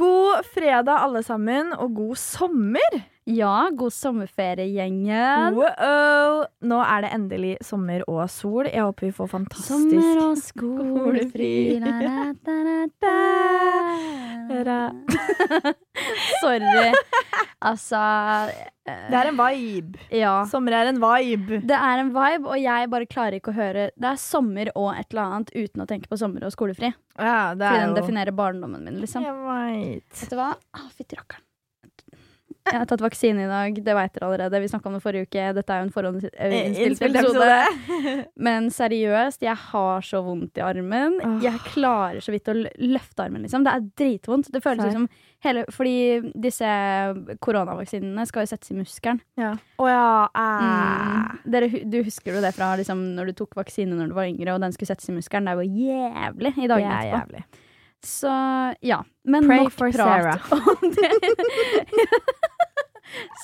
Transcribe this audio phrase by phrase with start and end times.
[0.00, 3.00] God fredag, alle sammen, og god sommer!
[3.30, 5.54] Ja, god sommerferie, gjengen.
[5.54, 6.44] Wow.
[6.66, 8.66] Nå er det endelig sommer og sol.
[8.66, 11.78] Jeg håper vi får fantastisk Sommer og skolefri.
[16.40, 16.92] Sorry.
[17.60, 18.00] Altså
[18.86, 20.00] Det er en vibe.
[20.16, 20.32] Ja.
[20.50, 21.60] Sommer er en vibe.
[21.68, 24.90] Det er en vibe, og jeg bare klarer ikke å høre Det er sommer og
[24.96, 26.90] et eller annet uten å tenke på sommer og skolefri.
[27.18, 29.22] Ja, det Fordi den jo definerer barndommen min, liksom.
[29.26, 30.10] Jeg vet.
[30.24, 30.50] Vet du hva?
[30.74, 31.44] Ah, Fytti rakkeren.
[32.68, 34.60] Jeg har tatt vaksine i dag, det veit dere allerede.
[34.62, 35.46] Vi snakka om det forrige uke.
[35.56, 37.46] Dette er jo en forhåndsinnspilt episode.
[37.56, 38.26] episode.
[38.46, 41.16] Men seriøst, jeg har så vondt i armen.
[41.42, 43.64] Jeg klarer så vidt å løfte armen, liksom.
[43.66, 44.52] Det er dritvondt.
[44.52, 45.08] Det føles som
[45.40, 46.68] hele Fordi disse
[47.40, 49.22] koronavaksinene skal jo settes i muskelen.
[49.40, 49.54] Ja.
[49.80, 50.28] Oh, ja.
[50.36, 51.40] Mm.
[51.50, 54.54] Dere, du husker jo det fra liksom, når du tok vaksine når du var yngre,
[54.54, 55.48] og den skulle settes i muskelen.
[55.48, 57.24] Det er jo jævlig i dagene er etterpå.
[57.24, 57.66] jævlig.
[58.04, 58.32] Så
[58.80, 59.02] ja.
[59.24, 61.10] Men Pray nok for prat om det.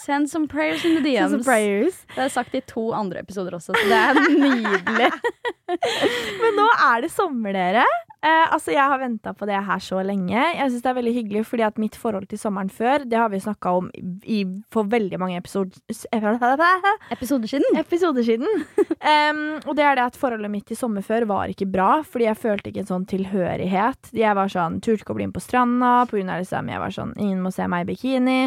[0.04, 1.44] Send some prayers in the DMs.
[1.46, 2.02] Prayers.
[2.14, 5.10] Det er sagt i to andre episoder også, så det er nydelig.
[6.42, 7.82] Men nå er det sommer, dere.
[8.26, 10.34] Eh, altså, Jeg har venta på det her så lenge.
[10.34, 13.28] Jeg synes det er veldig hyggelig, fordi at mitt forhold til sommeren før, det har
[13.30, 13.90] vi snakka om
[14.24, 14.40] i,
[14.72, 15.74] for veldig mange episoder
[17.16, 17.76] Episoder siden.
[17.78, 18.46] episoder siden.
[18.78, 22.28] um, og det er det at forholdet mitt til sommer før var ikke bra, fordi
[22.28, 24.10] jeg følte ikke en sånn tilhørighet.
[24.16, 26.94] Jeg var sånn, turte ikke å bli med på stranda, grunn av liksom, jeg var
[26.94, 28.38] sånn, ingen må se meg i bikini.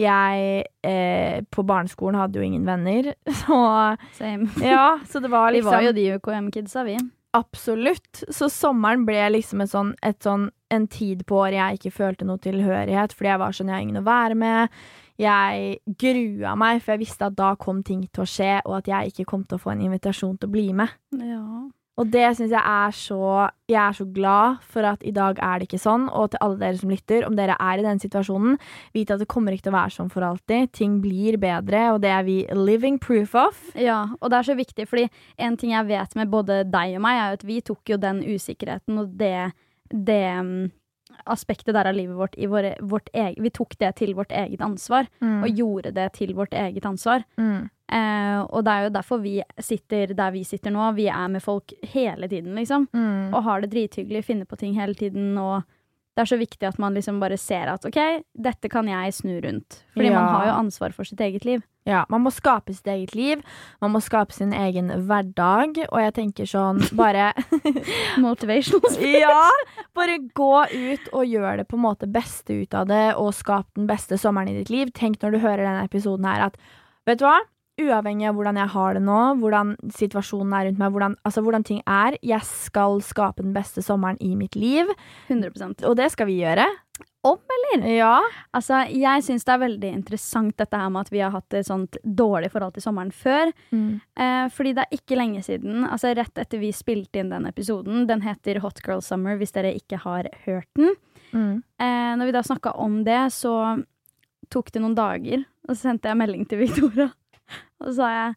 [0.00, 3.60] Jeg eh, på barneskolen hadde jo ingen venner, så
[4.18, 4.50] Same.
[4.72, 6.98] ja, så det var Vi liksom var jo de UKM-kidsa, vi.
[7.36, 8.24] Absolutt.
[8.28, 12.26] Så sommeren ble liksom et sånn, et sånn, en tid på året jeg ikke følte
[12.26, 14.80] noe tilhørighet, fordi jeg var sånn, jeg har ingen å være med.
[15.20, 18.88] Jeg grua meg, for jeg visste at da kom ting til å skje, og at
[18.90, 20.96] jeg ikke kom til å få en invitasjon til å bli med.
[21.20, 21.44] Ja.
[22.00, 25.60] Og det syns jeg er så Jeg er så glad for at i dag er
[25.60, 26.08] det ikke sånn.
[26.08, 28.56] Og til alle dere som lytter, om dere er i den situasjonen,
[28.96, 30.72] vit at det kommer ikke til å være sånn for alltid.
[30.72, 33.60] Ting blir bedre, og det er vi living proof of.
[33.78, 35.06] Ja, og det er så viktig, fordi
[35.38, 38.24] en ting jeg vet med både deg og meg, er at vi tok jo den
[38.26, 39.52] usikkerheten og det,
[39.92, 40.70] det mm,
[41.30, 44.62] aspektet der av livet vårt i våre, vårt eget Vi tok det til vårt eget
[44.64, 45.42] ansvar, Mm.
[45.44, 47.22] og gjorde det til vårt eget ansvar.
[47.38, 47.68] Mm.
[47.90, 50.92] Eh, og det er jo derfor vi sitter der vi sitter nå.
[50.94, 52.88] Vi er med folk hele tiden, liksom.
[52.94, 53.34] Mm.
[53.34, 55.32] Og har det drithyggelig, finner på ting hele tiden.
[55.38, 55.62] Og
[56.16, 57.98] det er så viktig at man liksom bare ser at OK,
[58.34, 59.82] dette kan jeg snu rundt.
[59.94, 60.14] Fordi Ja.
[60.20, 61.62] man har jo ansvar for sitt eget liv.
[61.86, 63.40] Ja, man må skape sitt eget liv.
[63.80, 65.78] Man må skape sin egen hverdag.
[65.90, 67.32] Og jeg tenker sånn, bare
[68.20, 69.48] Motivational Ja!
[69.96, 73.66] Bare gå ut og gjør det på en måte beste ut av det, og skap
[73.78, 74.92] den beste sommeren i ditt liv.
[74.96, 76.60] Tenk når du hører denne episoden her at
[77.08, 77.38] vet du hva?
[77.80, 81.66] Uavhengig av hvordan jeg har det nå, hvordan situasjonen er rundt meg, hvordan, altså hvordan
[81.66, 84.90] ting er, jeg skal skape den beste sommeren i mitt liv.
[85.30, 86.66] 100% Og det skal vi gjøre.
[87.22, 87.84] Om, eller?
[87.92, 88.14] Ja.
[88.56, 91.68] Altså, jeg syns det er veldig interessant dette her med at vi har hatt et
[91.68, 93.52] sånt dårlig forhold til sommeren før.
[94.16, 98.06] Eh, fordi det er ikke lenge siden, altså rett etter vi spilte inn den episoden,
[98.08, 100.94] den heter Hot Girl Summer, hvis dere ikke har hørt den.
[101.32, 101.60] Mm.
[101.76, 103.54] Eh, når vi da snakka om det, så
[104.50, 107.10] tok det noen dager, og så sendte jeg melding til Victoria.
[107.80, 108.36] Og så sa jeg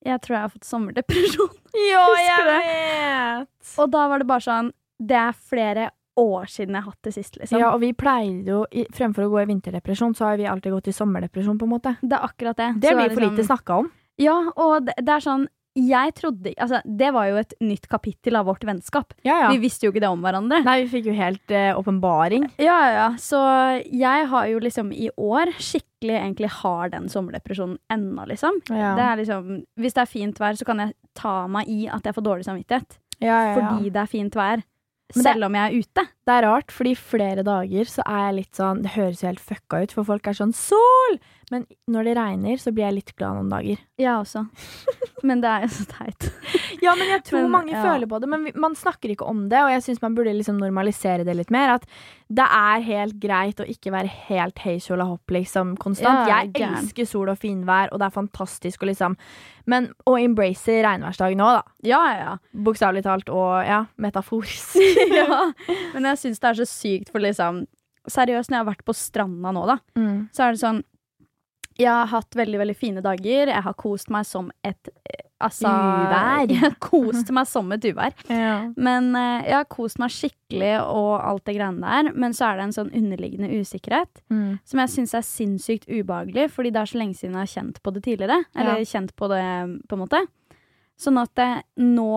[0.00, 1.56] jeg tror jeg har fått sommerdepresjon.
[1.90, 3.72] Ja, jeg vet!
[3.78, 5.90] Og da var det bare sånn Det er flere
[6.20, 7.60] år siden jeg har hatt det sist, liksom.
[7.60, 10.72] Ja, og vi pleide jo, i- fremfor å gå i vinterdepresjon, så har vi alltid
[10.74, 11.92] gått i sommerdepresjon, på en måte.
[12.02, 12.66] Det er akkurat det.
[12.82, 13.90] Det Så blir er for lite liksom- snakka om.
[14.20, 15.46] Ja, og det, det er sånn
[15.78, 19.14] Jeg trodde Altså, det var jo et nytt kapittel av vårt vennskap.
[19.22, 19.50] Ja, ja.
[19.52, 20.62] Vi visste jo ikke det om hverandre.
[20.66, 22.48] Nei, vi fikk jo helt eh, åpenbaring.
[22.58, 23.08] Ja, ja, ja.
[23.22, 23.38] Så
[23.86, 28.58] jeg har jo liksom i år skikkelig egentlig har den sommerdepresjonen ennå, liksom.
[28.72, 28.96] ja.
[28.98, 32.02] Det er liksom Hvis det er fint vær, så kan jeg ta meg i at
[32.06, 32.98] jeg får dårlig samvittighet.
[33.20, 33.54] ja, ja, ja.
[33.60, 34.64] Fordi det er fint vær.
[35.14, 36.06] Men det- Selv om jeg er ute.
[36.26, 39.40] Det er rart, fordi flere dager så er jeg litt sånn Det høres jo helt
[39.42, 41.18] fucka ut, for folk er sånn Sol!
[41.50, 43.78] Men når det regner, så blir jeg litt glad noen dager.
[43.98, 44.44] Jeg også.
[45.26, 46.30] Men det er jo så teit.
[46.80, 47.82] Ja, men jeg tror Men, mange ja.
[47.84, 50.56] føler på det, men man snakker ikke om det, og jeg syns man burde liksom
[50.56, 51.74] normalisere det litt mer.
[51.74, 51.84] At
[52.32, 56.24] det er helt greit å ikke være helt hei kjola hopp liksom konstant.
[56.30, 59.18] Ja, jeg elsker sol og finvær, og det er fantastisk å liksom
[59.66, 61.62] Men å embrace regnværsdagen nå, da.
[61.84, 62.36] Ja, ja, ja.
[62.54, 64.76] Bokstavelig talt og ja, metaforisk.
[65.20, 65.52] ja.
[65.94, 67.66] Men jeg syns det er så sykt, for liksom
[68.10, 70.30] Seriøst, når jeg har vært på stranda nå, da, Mm.
[70.32, 70.78] så er det sånn
[71.80, 73.48] Jeg har hatt veldig, veldig fine dager.
[73.54, 76.50] Jeg har kost meg som et eh, Altså Uvær.
[76.84, 78.12] Kost meg som et uvær.
[78.28, 78.56] Ja.
[78.76, 82.10] Men eh, jeg har kost meg skikkelig og alt det greiene der.
[82.12, 84.58] Men så er det en sånn underliggende usikkerhet Mm.
[84.68, 87.80] som jeg syns er sinnssykt ubehagelig, fordi det er så lenge siden jeg har kjent
[87.82, 88.36] på det tidligere.
[88.54, 88.84] Eller Ja.
[88.92, 89.40] kjent på det,
[89.88, 90.20] på en måte.
[91.00, 91.48] Sånn at det,
[91.80, 92.12] nå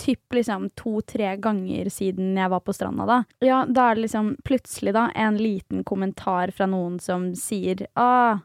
[0.00, 3.18] typ liksom to-tre ganger siden jeg var på stranda, da.
[3.44, 8.38] Ja, da er det liksom plutselig, da, en liten kommentar fra noen som sier ah,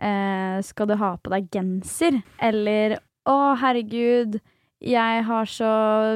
[0.00, 2.20] eh, skal du ha på deg genser?
[2.38, 2.98] Eller
[3.28, 4.40] å, herregud,
[4.80, 5.68] jeg har så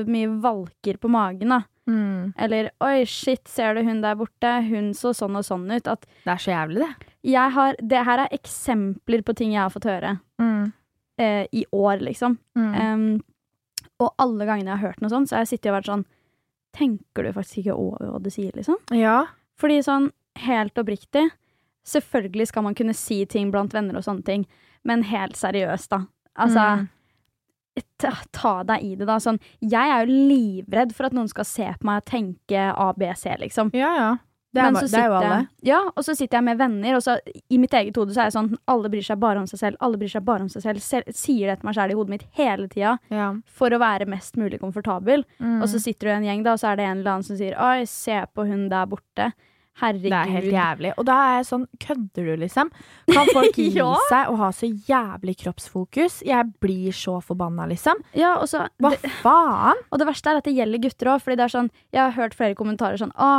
[0.08, 1.62] mye valker på magen, da.
[1.90, 2.32] Mm.
[2.38, 4.52] Eller oi, shit, ser du hun der borte?
[4.69, 5.88] Hun så sånn og sånn ut.
[5.90, 7.08] At Det er så jævlig, det.
[7.32, 10.73] jeg har Det her er eksempler på ting jeg har fått høre Mm.
[11.19, 12.38] eh, i år, liksom.
[12.56, 12.75] Mm.
[12.81, 13.25] Um,
[14.00, 16.05] og alle gangene jeg har hørt noe sånt, så har jeg sittet og vært sånn
[16.73, 18.76] Tenker du faktisk ikke over hva du sier, liksom?
[18.96, 19.26] ja.
[19.61, 20.11] Fordi sånn,
[20.46, 21.26] helt oppriktig
[21.84, 24.46] Selvfølgelig skal man kunne si ting blant venner og sånne ting,
[24.84, 26.05] men helt seriøst, da.
[26.38, 26.88] Altså Mm.
[27.99, 29.17] ta, ta deg i det, da.
[29.23, 33.25] Sånn, jeg er jo livredd for at noen skal se på meg og tenke ABC,
[33.40, 33.73] liksom.
[33.75, 34.12] ja, ja.
[34.52, 35.37] Det er, sitter, det er jo alle.
[35.64, 37.14] Ja, og så sitter jeg med venner, og så
[37.49, 39.78] i mitt eget hode så er jeg sånn Alle bryr seg bare om seg selv.
[39.81, 40.82] Alle bryr seg bare om seg selv.
[40.85, 43.31] selv sier det til meg sjæl i hodet mitt hele tida Ja.
[43.46, 45.25] for å være mest mulig komfortabel.
[45.40, 45.62] Mm.
[45.62, 47.25] Og så sitter du i en gjeng, da, og så er det en eller annen
[47.25, 49.32] som sier Oi, se på hun der borte.
[49.81, 50.11] Herregud.
[50.11, 50.91] Det er helt jævlig.
[51.01, 52.69] Og da er jeg sånn, kødder du, liksom?
[53.09, 53.95] Kan folk gi Ja.
[54.11, 56.21] seg og ha så jævlig kroppsfokus?
[56.29, 58.03] Jeg blir så forbanna, liksom.
[58.15, 59.81] Ja, og, så, Hva det, faen?
[59.91, 62.13] og det verste er at det gjelder gutter òg, fordi det er sånn Jeg har
[62.21, 63.31] hørt flere kommentarer sånn Å,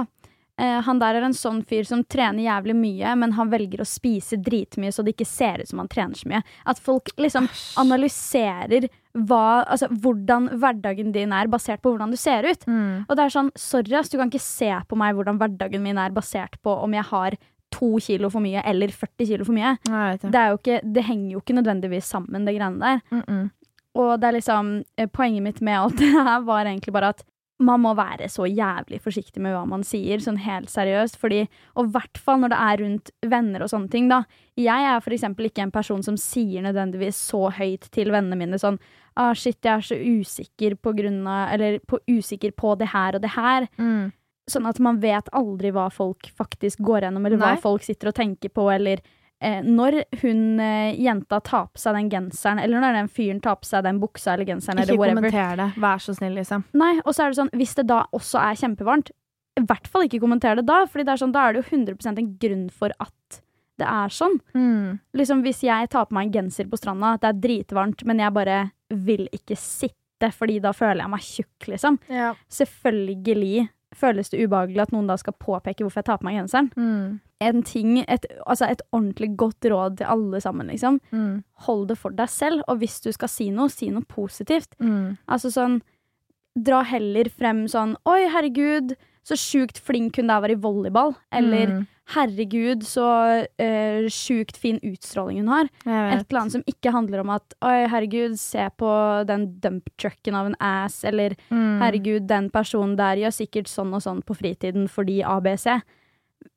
[0.58, 3.88] eh, han der er en sånn fyr som trener jævlig mye, men han velger å
[3.88, 6.42] spise dritmye så det ikke ser ut som han trener så mye.
[6.66, 7.48] At folk liksom
[7.78, 12.68] analyserer hva, altså, hvordan hverdagen din er, basert på hvordan du ser ut.
[12.68, 13.06] Mm.
[13.06, 16.02] Og det er sånn, sorry ass, du kan ikke se på meg hvordan hverdagen min
[16.02, 17.38] er basert på om jeg har
[17.74, 19.76] to kilo for mye eller 40 kilo for mye.
[19.86, 20.32] Det.
[20.34, 23.02] Det, ikke, det henger jo ikke nødvendigvis sammen, det greiene der.
[23.12, 23.50] Mm -mm.
[23.94, 27.24] Og det er liksom, eh, poenget mitt med alt det her var egentlig bare at
[27.60, 31.20] man må være så jævlig forsiktig med hva man sier, sånn helt seriøst.
[31.22, 34.24] Fordi, og i hvert fall når det er rundt venner og sånne ting, da.
[34.60, 38.60] Jeg er for eksempel ikke en person som sier nødvendigvis så høyt til vennene mine
[38.62, 38.80] sånn
[39.16, 43.18] ah, shit, jeg er så usikker på grunn av Eller på, usikker på det her
[43.18, 43.68] og det her.
[43.78, 44.12] Mm.
[44.50, 47.54] Sånn at man vet aldri hva folk faktisk går gjennom, eller Nei.
[47.54, 49.00] hva folk sitter og tenker på, eller
[49.40, 53.62] eh, Når hun eh, jenta tar på seg den genseren, eller når den fyren tar
[53.62, 55.30] på seg den buksa eller genseren, Ikke eller whatever.
[55.30, 55.70] kommenter det.
[55.88, 56.66] Vær så snill, liksom.
[56.74, 59.14] Nei, og så er det sånn, hvis det da også er kjempevarmt,
[59.54, 62.32] i hvert fall ikke kommenter det da, er sånn, da er det jo 100 en
[62.42, 63.14] grunn for at
[63.82, 64.38] det er sånn.
[64.54, 65.00] Mm.
[65.18, 68.36] Liksom Hvis jeg tar på meg en genser på stranda, det er dritvarmt, men jeg
[68.36, 68.58] bare
[68.94, 71.98] vil ikke sitte, fordi da føler jeg meg tjukk, liksom.
[72.14, 72.34] Ja.
[72.54, 76.70] Selvfølgelig føles det ubehagelig at noen da skal påpeke hvorfor jeg tar på meg genseren.
[76.78, 77.22] Mm.
[77.44, 81.00] En ting, et, altså et ordentlig godt råd til alle sammen, liksom.
[81.12, 81.42] Mm.
[81.68, 84.78] Hold det for deg selv, og hvis du skal si noe, si noe positivt.
[84.84, 85.18] Mm.
[85.28, 85.82] Altså sånn
[86.54, 88.92] Dra heller frem sånn Oi, herregud,
[89.24, 91.14] så sjukt flink hun der var i volleyball.
[91.32, 91.88] Eller Mm.
[92.14, 93.06] herregud, så
[93.48, 95.70] uh, sjukt fin utstråling hun har.
[95.86, 98.90] Et eller annet som ikke handler om at Oi, herregud, se på
[99.26, 101.04] den dump trucken av en ass.
[101.06, 101.80] Eller Mm.
[101.80, 105.82] herregud, den personen der gjør sikkert sånn og sånn på fritiden fordi ABC.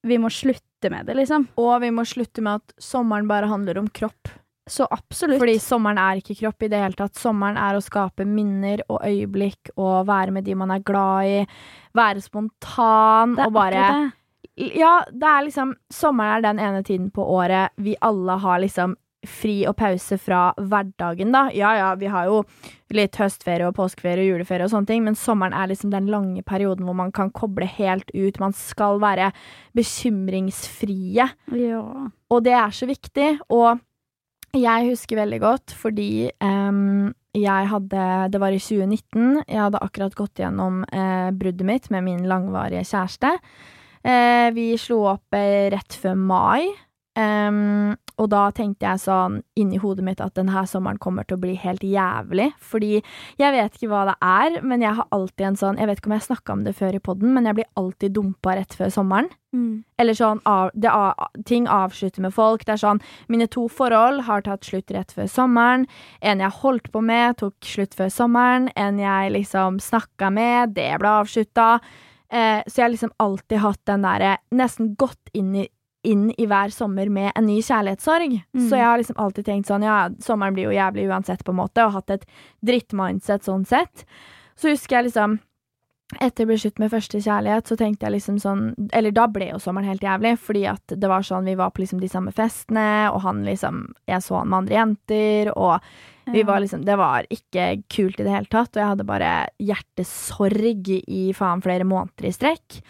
[0.02, 1.46] Vi må slutte med det, liksom.
[1.56, 4.28] Og vi må slutte med at sommeren bare handler om kropp.
[4.66, 5.38] Så absolutt.
[5.38, 7.14] Fordi sommeren er ikke kropp i det hele tatt.
[7.18, 11.40] Sommeren er å skape minner og øyeblikk og være med de man er glad i.
[11.96, 13.88] Være spontan det er og bare.
[14.56, 18.96] Ja, det er liksom Sommeren er den ene tiden på året vi alle har liksom
[19.26, 21.48] fri og pause fra hverdagen, da.
[21.54, 22.42] Ja ja, vi har jo
[22.94, 26.44] litt høstferie og påskeferie og juleferie og sånne ting, men sommeren er liksom den lange
[26.46, 28.38] perioden hvor man kan koble helt ut.
[28.42, 29.32] Man skal være
[29.76, 31.26] bekymringsfrie.
[31.58, 31.82] Ja.
[32.30, 33.32] Og det er så viktig.
[33.50, 33.82] Og
[34.56, 39.42] jeg husker veldig godt fordi um, jeg hadde Det var i 2019.
[39.44, 43.34] Jeg hadde akkurat gått gjennom eh, bruddet mitt med min langvarige kjæreste.
[44.06, 46.70] Eh, vi slo opp eh, rett før mai.
[47.16, 51.42] Em, og da tenkte jeg sånn inni hodet mitt at denne sommeren kommer til å
[51.42, 52.48] bli helt jævlig.
[52.64, 52.94] Fordi
[53.40, 56.08] jeg vet ikke hva det er, men jeg har alltid en sånn Jeg vet ikke
[56.08, 58.94] om jeg snakka om det før i poden, men jeg blir alltid dumpa rett før
[58.94, 59.28] sommeren.
[59.56, 59.84] Mm.
[60.00, 60.92] Eller sånn av, det,
[61.48, 62.64] ting avslutter med folk.
[62.64, 65.86] Det er sånn Mine to forhold har tatt slutt rett før sommeren.
[66.24, 68.70] En jeg holdt på med, tok slutt før sommeren.
[68.76, 71.76] En jeg liksom snakka med, det ble avslutta.
[72.28, 75.68] Eh, så jeg har liksom alltid hatt den derre Nesten gått inn i,
[76.06, 78.38] inn i hver sommer med en ny kjærlighetssorg.
[78.56, 78.62] Mm.
[78.68, 81.60] Så jeg har liksom alltid tenkt sånn Ja, sommeren blir jo jævlig uansett, på en
[81.60, 82.24] måte, og hatt et
[82.66, 84.06] drittmindset sånn sett.
[84.56, 85.38] Så husker jeg liksom
[86.22, 88.60] etter å ble slutt med første kjærlighet, så tenkte jeg liksom sånn
[88.94, 91.82] Eller da ble jo sommeren helt jævlig, fordi at det var sånn Vi var på
[91.82, 95.88] liksom de samme festene, og han liksom Jeg så han med andre jenter, og
[96.30, 99.32] vi var liksom Det var ikke kult i det hele tatt, og jeg hadde bare
[99.58, 102.80] hjertesorg i faen flere måneder i strekk.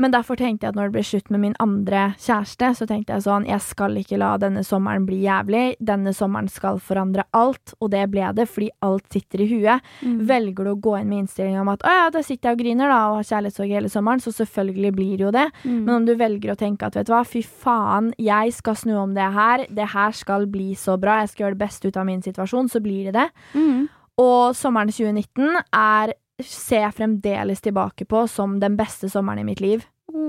[0.00, 3.14] Men derfor tenkte jeg at når det ble slutt med min andre kjæreste, så tenkte
[3.14, 5.64] jeg sånn Jeg skal ikke la denne sommeren bli jævlig.
[5.76, 9.90] Denne sommeren skal forandre alt, og det ble det fordi alt sitter i huet.
[10.00, 10.16] Mm.
[10.30, 12.64] Velger du å gå inn med innstillinga om at å ja, da sitter jeg og
[12.64, 15.46] griner da, og har kjærlighetssorg hele sommeren, så selvfølgelig blir det jo det.
[15.64, 15.76] Mm.
[15.76, 18.96] Men om du velger å tenke at vet du hva, fy faen, jeg skal snu
[19.02, 22.00] om det her, det her skal bli så bra, jeg skal gjøre det beste ut
[22.00, 23.28] av min situasjon, så blir det det.
[23.52, 23.88] Mm.
[24.20, 26.16] Og sommeren 2019 er
[26.46, 29.84] ser jeg fremdeles tilbake på som den beste sommeren i mitt liv.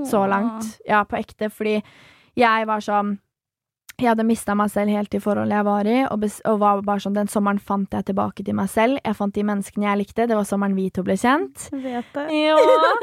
[0.08, 0.78] Så langt.
[0.86, 1.50] Ja, på ekte.
[1.50, 1.80] Fordi
[2.38, 3.16] jeg var sånn
[4.02, 7.02] jeg hadde mista meg selv helt i forholdet jeg var i, og, og, var bare
[7.04, 8.98] sånn Den sommeren fant jeg tilbake til meg selv.
[9.02, 10.26] Jeg fant de menneskene jeg likte.
[10.28, 11.68] Det var sommeren vi to ble kjent.
[11.72, 12.26] Vet det.
[12.34, 12.56] Ja.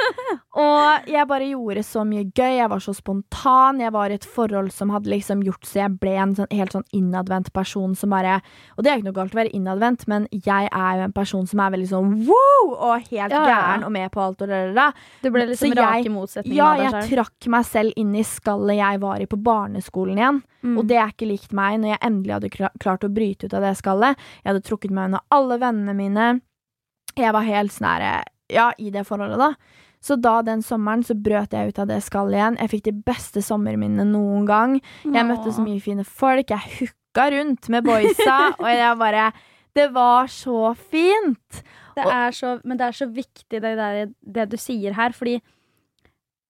[0.66, 2.58] og jeg bare gjorde så mye gøy.
[2.60, 3.82] Jeg var så spontan.
[3.84, 6.76] Jeg var i et forhold som hadde liksom gjort så jeg ble en sånn, helt
[6.76, 8.40] sånn innadvendt person som bare
[8.76, 11.48] Og det er ikke noe galt å være innadvendt, men jeg er jo en person
[11.50, 12.74] som er veldig sånn wow!
[12.90, 15.02] Og helt ja, gæren og med på alt og det der.
[15.24, 16.54] Du ble liksom rak i ja, av deg selv?
[16.56, 20.42] Ja, jeg trakk meg selv inn i skallet jeg var i på barneskolen igjen.
[20.60, 20.76] Mm.
[20.76, 23.66] Og det er ikke likt meg når jeg endelig hadde klart å bryte ut av
[23.66, 24.20] det skallet.
[24.42, 26.30] Jeg hadde trukket meg unna alle vennene mine.
[27.20, 28.10] Jeg var helt sånn
[28.50, 29.54] Ja, i det forholdet, da.
[30.02, 32.58] Så da den sommeren så brøt jeg ut av det skallet igjen.
[32.62, 34.78] Jeg fikk de beste sommerminnene noen gang.
[35.04, 36.54] Jeg møtte så mye fine folk.
[36.54, 39.30] Jeg hooka rundt med boysa, og jeg bare
[39.76, 41.64] Det var så fint!
[42.00, 45.36] Det er så, men det er så viktig, det, der, det du sier her, fordi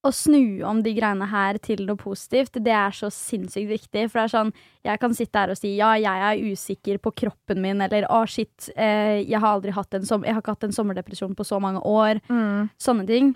[0.06, 4.06] å snu om de greiene her til noe positivt, det er så sinnssykt viktig.
[4.08, 4.54] For det er sånn,
[4.88, 8.22] jeg kan sitte her og si ja, jeg er usikker på kroppen min, eller å,
[8.30, 11.48] shit, eh, jeg har aldri hatt en, som jeg har ikke hatt en sommerdepresjon på
[11.48, 12.22] så mange år.
[12.32, 12.70] Mm.
[12.80, 13.34] Sånne ting.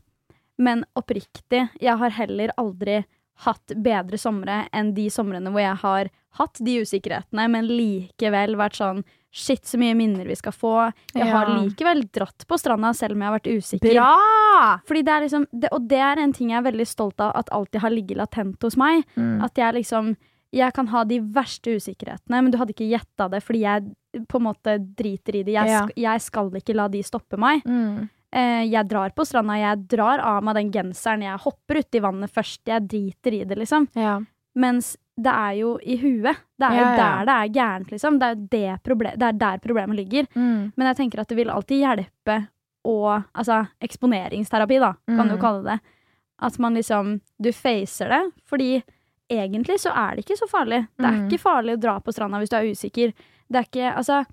[0.62, 3.02] Men oppriktig, jeg har heller aldri
[3.44, 8.78] hatt bedre somre enn de somrene hvor jeg har hatt de usikkerhetene, men likevel vært
[8.80, 10.76] sånn Shit, så mye minner vi skal få.
[11.16, 13.96] Jeg har likevel dratt på stranda selv om jeg har vært usikker.
[13.96, 14.76] Bra!
[14.86, 17.34] Fordi det er liksom, det, og det er en ting jeg er veldig stolt av
[17.40, 19.02] at alltid har ligget latent hos meg.
[19.18, 19.42] Mm.
[19.48, 20.16] At jeg liksom
[20.54, 24.38] Jeg kan ha de verste usikkerhetene, men du hadde ikke gjetta det fordi jeg på
[24.38, 25.56] en måte driter i det.
[25.56, 25.88] Jeg, ja.
[25.98, 27.64] jeg skal ikke la de stoppe meg.
[27.66, 28.04] Mm.
[28.30, 32.30] Eh, jeg drar på stranda, jeg drar av meg den genseren, jeg hopper uti vannet
[32.34, 32.62] først.
[32.70, 33.90] Jeg driter i det, liksom.
[33.98, 34.20] Ja.
[34.54, 36.40] Mens det er jo i huet.
[36.58, 36.98] Det er jo ja, ja.
[36.98, 38.18] der det er gærent, liksom.
[38.20, 40.28] Det er, det, problem, det er der problemet ligger.
[40.34, 40.72] Mm.
[40.76, 42.40] Men jeg tenker at det vil alltid hjelpe
[42.84, 45.30] å Altså eksponeringsterapi, da, kan mm.
[45.32, 45.78] du kalle det.
[46.44, 48.24] At man liksom Du facer det.
[48.50, 48.82] Fordi
[49.32, 50.86] egentlig så er det ikke så farlig.
[50.98, 51.28] Det er mm.
[51.28, 53.14] ikke farlig å dra på stranda hvis du er usikker.
[53.48, 54.24] Det er ikke Altså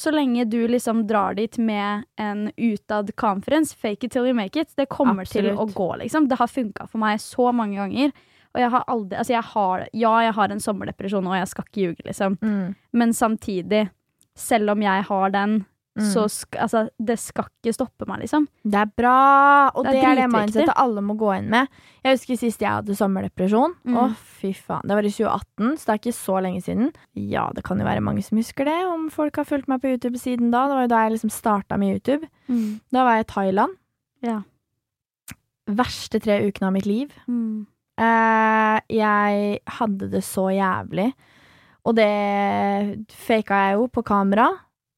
[0.00, 4.60] så lenge du liksom drar dit med en utad conference, fake it till you make
[4.60, 5.50] it, det kommer Absolutt.
[5.50, 6.28] til å gå, liksom.
[6.30, 8.14] Det har funka for meg så mange ganger.
[8.54, 11.66] Og jeg har aldri Altså, jeg har Ja, jeg har en sommerdepresjon, og jeg skal
[11.66, 12.38] ikke ljuge, liksom.
[12.42, 12.76] Mm.
[12.92, 13.88] Men samtidig,
[14.36, 15.60] selv om jeg har den,
[15.98, 16.08] mm.
[16.10, 18.48] så sk Altså, det skal ikke stoppe meg, liksom.
[18.64, 19.70] Det er bra!
[19.74, 21.70] Og det det, er det mindsetet alle må gå inn med.
[22.04, 23.76] Jeg husker sist jeg hadde sommerdepresjon.
[23.84, 23.98] Mm.
[24.02, 24.06] Å,
[24.40, 24.86] fy faen.
[24.88, 26.94] Det var i 2018, så det er ikke så lenge siden.
[27.14, 29.94] Ja, det kan jo være mange som husker det, om folk har fulgt meg på
[29.94, 30.66] YouTube siden da.
[30.70, 32.30] Det var jo da jeg liksom starta med YouTube.
[32.50, 32.80] Mm.
[32.90, 33.76] Da var jeg i Thailand.
[34.26, 34.40] Ja.
[35.70, 37.12] Verste tre ukene av mitt liv.
[37.30, 37.68] Mm.
[38.00, 41.10] Uh, jeg hadde det så jævlig.
[41.84, 42.10] Og det
[43.12, 44.48] faka jeg jo på kamera.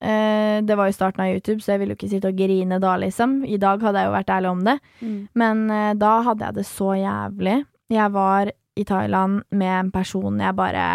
[0.02, 2.78] Uh, det var jo starten av YouTube, så jeg ville jo ikke sitte og grine
[2.82, 3.40] da, liksom.
[3.46, 4.78] I dag hadde jeg jo vært ærlig om det.
[5.02, 5.18] Mm.
[5.42, 7.58] Men uh, da hadde jeg det så jævlig.
[7.92, 10.86] Jeg var i Thailand med en person jeg bare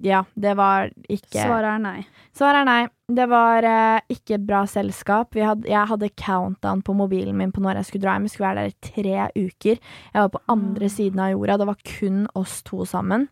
[0.00, 1.98] Ja, det var ikke Svaret er nei.
[2.36, 2.82] Svaret er nei.
[3.10, 5.36] Det var uh, ikke bra selskap.
[5.36, 8.28] Hadde, jeg hadde countdown på mobilen min på når jeg skulle dra hjem.
[8.28, 9.82] Jeg skulle være der i tre uker.
[10.14, 10.94] Jeg var på andre mm.
[10.94, 11.58] siden av jorda.
[11.60, 13.28] Det var kun oss to sammen.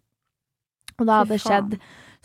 [0.99, 1.79] Og det hadde skjedd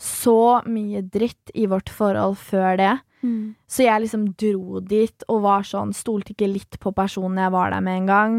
[0.04, 2.92] så mye dritt i vårt forhold før det.
[3.24, 3.54] Mm.
[3.70, 7.72] Så jeg liksom dro dit og var sånn Stolte ikke litt på personen jeg var
[7.72, 8.38] der med en gang.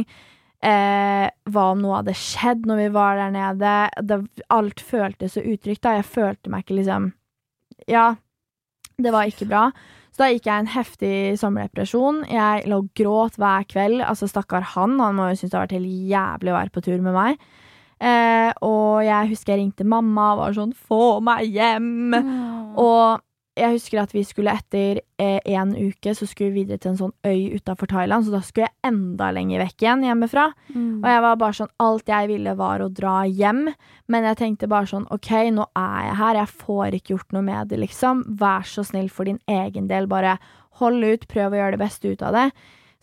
[0.65, 3.73] Eh, hva om noe hadde skjedd når vi var der nede?
[4.01, 5.97] Det, alt føltes så utrygt, da.
[5.99, 7.11] Jeg følte meg ikke liksom
[7.91, 8.15] Ja,
[8.97, 9.67] det var ikke bra.
[10.15, 12.23] Så da gikk jeg en heftig sommerdepresjon.
[12.31, 13.99] Jeg lå og gråt hver kveld.
[13.99, 14.95] Altså, stakkar han.
[15.03, 17.45] Han må jo synes det har vært helt jævlig å være på tur med meg.
[17.99, 22.15] Eh, og jeg husker jeg ringte mamma og var sånn 'få meg hjem'.
[22.15, 22.77] Mm.
[22.79, 23.21] Og
[23.55, 26.97] jeg husker at vi skulle etter eh, en uke så skulle vi videre til en
[26.99, 30.45] sånn øy utafor Thailand, så da skulle jeg enda lenger vekk igjen hjemmefra.
[30.73, 30.89] Mm.
[30.99, 33.69] Og jeg var bare sånn Alt jeg ville, var å dra hjem,
[34.11, 37.45] men jeg tenkte bare sånn OK, nå er jeg her, jeg får ikke gjort noe
[37.47, 38.25] med det, liksom.
[38.41, 40.35] Vær så snill for din egen del, bare
[40.81, 42.49] hold ut, prøv å gjøre det beste ut av det.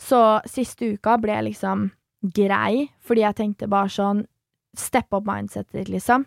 [0.01, 1.89] Så siste uka ble liksom
[2.37, 4.27] grei, fordi jeg tenkte bare sånn
[4.73, 6.23] Step up mindsetet ditt, liksom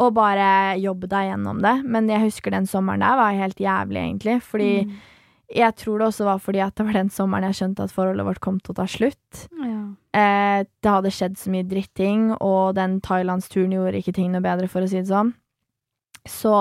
[0.00, 1.76] og bare jobbe deg gjennom det.
[1.84, 4.36] Men jeg husker den sommeren der var helt jævlig, egentlig.
[4.42, 4.94] Fordi mm.
[5.60, 8.26] jeg tror det også var fordi at det var den sommeren jeg skjønte at forholdet
[8.30, 9.42] vårt kom til å ta slutt.
[9.60, 9.82] Ja.
[10.16, 14.70] Eh, det hadde skjedd så mye dritting, og den thailandsturen gjorde ikke ting noe bedre,
[14.72, 15.34] for å si det sånn.
[16.28, 16.54] Så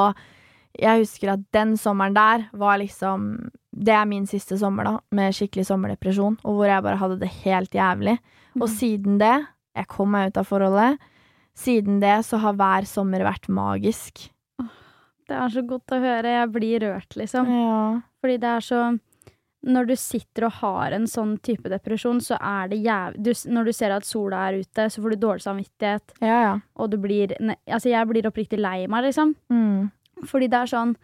[0.80, 5.36] jeg husker at den sommeren der var liksom Det er min siste sommer, da, med
[5.36, 8.18] skikkelig sommerdepresjon, og hvor jeg bare hadde det helt jævlig.
[8.60, 8.76] Og Mm.
[8.76, 10.98] siden det Jeg kom meg ut av forholdet.
[11.58, 14.30] Siden det så har hver sommer vært magisk.
[15.30, 16.32] Det er så godt å høre.
[16.40, 17.50] Jeg blir rørt, liksom.
[17.54, 18.02] Ja.
[18.22, 18.82] Fordi det er så
[19.62, 23.66] Når du sitter og har en sånn type depresjon, så er det jævlig du, Når
[23.66, 26.54] du ser at sola er ute, så får du dårlig samvittighet, Ja, ja.
[26.80, 27.34] og du blir
[27.68, 29.36] Altså, jeg blir oppriktig lei meg, liksom.
[29.52, 29.92] Mm.
[30.26, 30.96] Fordi det er sånn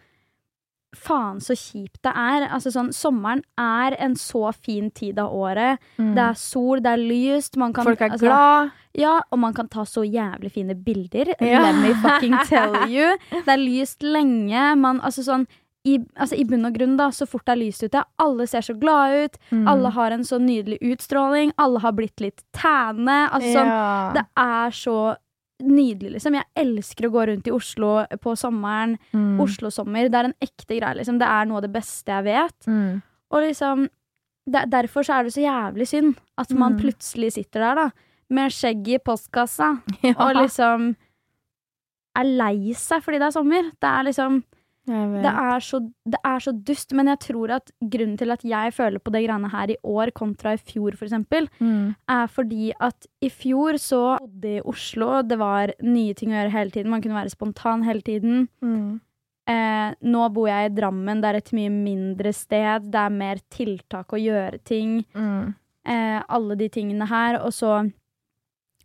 [0.96, 2.46] Faen, så kjipt det er.
[2.48, 5.82] Altså sånn, Sommeren er en så fin tid av året.
[6.00, 6.14] Mm.
[6.16, 7.58] Det er sol, det er lyst.
[7.60, 8.72] Man kan, Folk er altså, glad.
[8.96, 11.34] Ja, og man kan ta så jævlig fine bilder.
[11.40, 11.60] Ja.
[11.66, 13.12] Let me fucking tell you.
[13.36, 14.72] Det er lyst lenge.
[14.80, 15.46] Man, altså sånn,
[15.86, 18.64] i, altså I bunn og grunn, da, så fort det er lyst ute, alle ser
[18.66, 19.38] så glade ut.
[19.52, 19.68] Mm.
[19.70, 21.52] Alle har en så nydelig utstråling.
[21.62, 23.20] Alle har blitt litt tæne.
[23.28, 23.92] Altså, sånn, ja.
[24.16, 24.98] Det er så
[25.62, 26.34] nydelig, liksom.
[26.36, 28.98] Jeg elsker å gå rundt i Oslo på sommeren.
[29.14, 29.38] Mm.
[29.40, 30.10] Oslo-sommer.
[30.12, 31.18] Det er en ekte greie, liksom.
[31.18, 32.66] Det er noe av det beste jeg vet.
[32.68, 33.02] Mm.
[33.32, 33.86] Og liksom
[34.46, 36.80] der, Derfor så er det så jævlig synd at man Mm.
[36.84, 37.90] plutselig sitter der, da,
[38.30, 40.14] med skjegg i postkassa Ja.
[40.18, 40.94] og liksom
[42.16, 43.62] er lei seg fordi det er sommer.
[43.80, 44.42] Det er liksom.
[44.86, 46.92] Det er, så, det er så dust.
[46.94, 50.12] Men jeg tror at grunnen til at jeg føler på det greiene her i år
[50.14, 51.94] kontra i fjor, eksempel, Mm.
[52.08, 56.38] er fordi at i fjor så bodde jeg i Oslo, det var nye ting å
[56.38, 58.48] gjøre hele tiden, man kunne være spontan hele tiden.
[58.62, 59.00] Mm.
[59.48, 63.36] Eh, nå bor jeg i Drammen, det er et mye mindre sted, det er mer
[63.50, 65.04] tiltak å gjøre ting.
[65.14, 65.54] Mm.
[65.86, 67.38] Eh, alle de tingene her.
[67.44, 67.92] Og så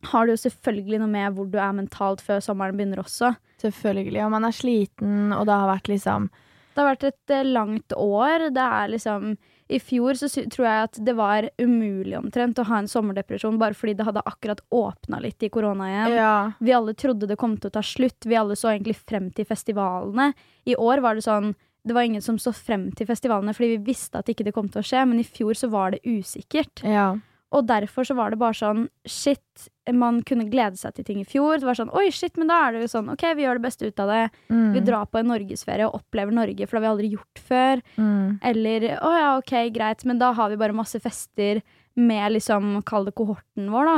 [0.10, 3.36] har det jo selvfølgelig noe med hvor du er mentalt før sommeren begynner også.
[3.62, 4.24] Selvfølgelig.
[4.25, 6.29] Og man er sliten, og det har vært liksom
[6.72, 8.48] Det har vært et eh, langt år.
[8.55, 9.34] Det er liksom
[9.72, 13.75] I fjor så tror jeg at det var umulig omtrent å ha en sommerdepresjon bare
[13.77, 16.15] fordi det hadde akkurat åpna litt i korona igjen.
[16.17, 16.36] Ja.
[16.60, 18.25] Vi alle trodde det kom til å ta slutt.
[18.25, 20.31] Vi alle så egentlig frem til festivalene.
[20.65, 21.53] I år var det sånn
[21.84, 24.67] Det var ingen som så frem til festivalene fordi vi visste at ikke det kom
[24.70, 26.84] til å skje, men i fjor så var det usikkert.
[26.86, 27.17] ja.
[27.51, 31.25] Og derfor så var det bare sånn Shit, man kunne glede seg til ting i
[31.27, 31.58] fjor.
[31.60, 33.65] Det var sånn Oi, shit, men da er det jo sånn OK, vi gjør det
[33.65, 34.22] beste ut av det.
[34.53, 34.70] Mm.
[34.77, 37.82] Vi drar på en norgesferie og opplever Norge, for det har vi aldri gjort før.
[37.97, 38.39] Mm.
[38.52, 41.60] Eller å ja, OK, greit, men da har vi bare masse fester
[41.99, 43.97] med liksom, kall det kohorten vår, da.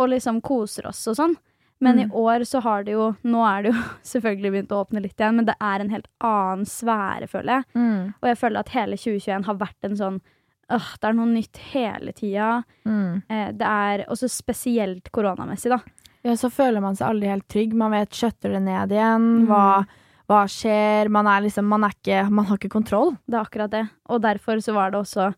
[0.00, 1.36] Og liksom koser oss og sånn.
[1.84, 2.14] Men i Mm.
[2.16, 3.80] år så har det jo Nå er det jo
[4.14, 7.64] selvfølgelig begynt å åpne litt igjen, men det er en helt annen sfære, føler jeg.
[7.76, 8.14] Mm.
[8.22, 10.20] Og jeg føler at hele 2021 har vært en sånn
[10.72, 12.62] øh, Det er noe nytt hele tida.
[12.84, 13.22] Mm.
[13.28, 15.80] Eh, det er også spesielt koronamessig, da.
[16.24, 17.74] Ja, så føler man seg aldri helt trygg.
[17.76, 19.26] Man vet skjøtter det ned igjen.
[19.44, 19.48] Mm.
[19.50, 19.84] Hva,
[20.30, 21.10] hva skjer?
[21.12, 23.12] Man er liksom Man er ikke Man har ikke kontroll.
[23.28, 23.82] Det er akkurat det.
[24.08, 25.34] Og derfor så var det også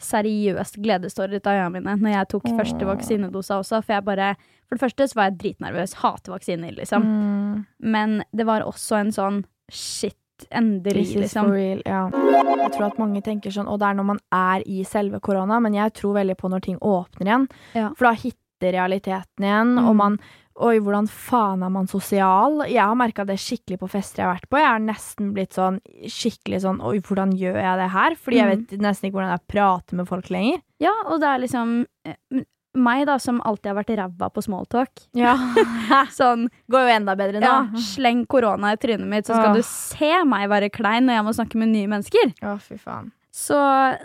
[0.00, 2.56] seriøst gledestårer ut av øynene mine når jeg tok Åh.
[2.56, 3.82] første vaksinedosa også.
[3.84, 4.30] For jeg bare
[4.70, 5.94] For det første så var jeg dritnervøs.
[6.00, 7.02] Hater vaksiner, liksom.
[7.04, 7.66] Mm.
[7.82, 9.40] Men det var også en sånn
[9.70, 10.16] shit,
[10.50, 11.46] endelig, This liksom.
[11.46, 11.82] for real.
[11.86, 12.08] Ja.
[12.10, 15.60] Jeg tror at mange tenker sånn, og det er når man er i selve korona,
[15.60, 17.48] men jeg tror veldig på når ting åpner igjen.
[17.74, 17.88] Ja.
[17.96, 19.88] For da hitter realiteten igjen, Mm.
[19.88, 20.18] og man
[20.60, 22.58] Oi, hvordan faen er man sosial?
[22.68, 24.58] Jeg har merka det skikkelig på fester jeg har vært på.
[24.58, 28.14] Jeg har nesten blitt sånn skikkelig sånn Oi, hvordan gjør jeg det her?
[28.16, 28.66] Fordi jeg Mm.
[28.68, 30.60] vet nesten ikke hvordan jeg prater med folk lenger.
[30.78, 32.44] Ja, og det er liksom eh,
[32.78, 35.04] meg, da, som alltid har vært ræva på smalltalk.
[35.18, 35.32] Ja.
[36.18, 37.46] Sånn Går jo enda bedre nå.
[37.46, 39.56] ja, sleng korona i trynet mitt, så skal Åh.
[39.58, 42.34] du se meg være klein når jeg må snakke med nye mennesker.
[42.46, 43.10] Å, fy faen.
[43.34, 43.56] Så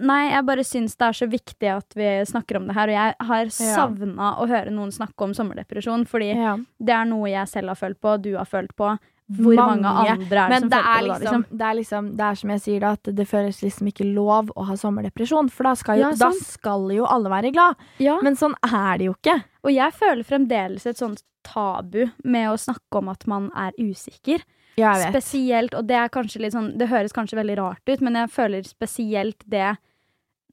[0.06, 2.92] nei, jeg bare syns det er så viktig at vi snakker om det her.
[2.92, 6.56] Og jeg har savna å høre noen snakke om sommerdepresjon, fordi Ja.
[6.80, 8.92] det er noe jeg selv har følt på, du har følt på.
[9.26, 10.12] Hvor mange, Mange.
[10.12, 11.58] andre er det som det føler er, på det da, liksom, liksom?
[11.58, 14.52] det er liksom Det er som jeg sier, da, at det føles liksom ikke lov
[14.54, 15.50] å ha sommerdepresjon.
[15.50, 17.82] For da skal jo, Ja, da skal jo alle være glad.
[17.98, 18.20] Ja.
[18.22, 19.40] Men sånn er det jo ikke.
[19.66, 24.46] Og jeg føler fremdeles et sånt tabu med å snakke om at man er usikker.
[24.76, 28.34] Spesielt, og det er kanskje litt sånn Det høres kanskje veldig rart ut, men jeg
[28.34, 29.78] føler spesielt det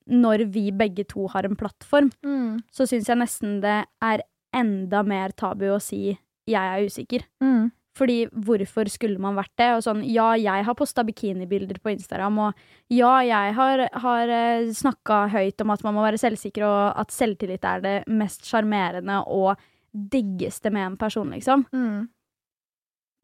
[0.06, 2.11] når vi begge to har en plattform.
[2.24, 2.62] Mm.
[2.74, 7.24] Så syns jeg nesten det er enda mer tabu å si 'jeg er usikker'.
[7.40, 7.70] Mm.
[7.98, 9.68] Fordi hvorfor skulle man vært det?
[9.76, 14.33] Og sånn, ja, jeg har posta bikinibilder på Instagram, og ja, jeg har, har
[14.72, 19.20] snakka høyt om at man må være selvsikker, og at selvtillit er det mest sjarmerende
[19.28, 19.61] og
[19.92, 21.66] diggeste med en person, liksom.
[21.76, 22.09] Mm.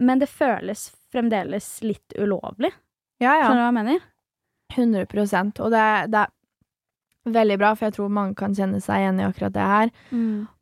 [0.04, 2.70] Men det føles fremdeles litt ulovlig.
[3.22, 3.48] Ja, ja.
[3.48, 4.04] Skjønner du hva jeg mener?
[4.76, 6.34] 100 Og det, det er
[7.38, 9.94] veldig bra, for jeg tror mange kan kjenne seg igjen i akkurat det her.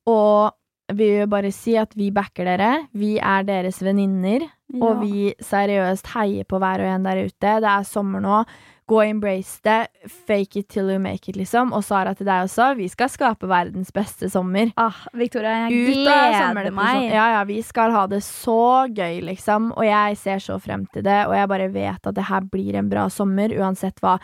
[0.06, 0.54] Og
[0.92, 2.70] vi vil bare si at vi backer dere.
[2.94, 4.46] Vi er deres venninner.
[4.76, 7.58] Og vi seriøst heier på hver og en der ute.
[7.62, 8.40] Det er sommer nå.
[8.86, 9.88] Gå og embrace det.
[10.28, 11.72] Fake it till you make it, liksom.
[11.74, 12.68] Og Sara til deg også.
[12.78, 14.70] Vi skal skape verdens beste sommer.
[14.78, 17.08] Ah, Victoria, jeg gleder meg.
[17.10, 19.72] Ja, ja, vi skal ha det så gøy, liksom.
[19.74, 22.78] Og jeg ser så frem til det, og jeg bare vet at det her blir
[22.78, 24.20] en bra sommer, uansett hva.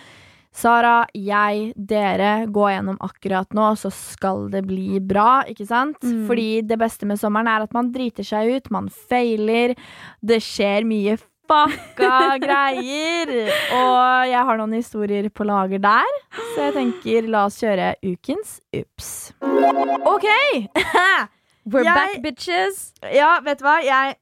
[0.53, 5.97] Sara, jeg, dere gå gjennom akkurat nå, så skal det bli bra, ikke sant?
[6.05, 6.27] Mm.
[6.29, 9.73] Fordi det beste med sommeren er at man driter seg ut, man feiler,
[10.21, 11.17] det skjer mye
[11.49, 13.33] fucka greier.
[13.81, 16.13] Og jeg har noen historier på lager der,
[16.55, 19.33] så jeg tenker la oss kjøre ukens Ups.
[19.41, 20.29] OK!
[21.73, 22.91] We're Jeg- back, bitches!
[23.15, 23.77] Ja, vet du hva?
[23.87, 24.17] Jeg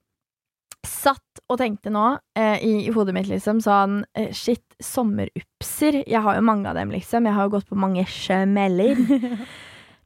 [0.86, 2.06] satt og tenkte nå
[2.38, 4.02] eh, i, i hodet mitt, liksom, sånn
[4.36, 6.02] Shit, sommerupser.
[6.06, 7.26] Jeg har jo mange av dem, liksom.
[7.28, 9.00] Jeg har jo gått på mange smeller.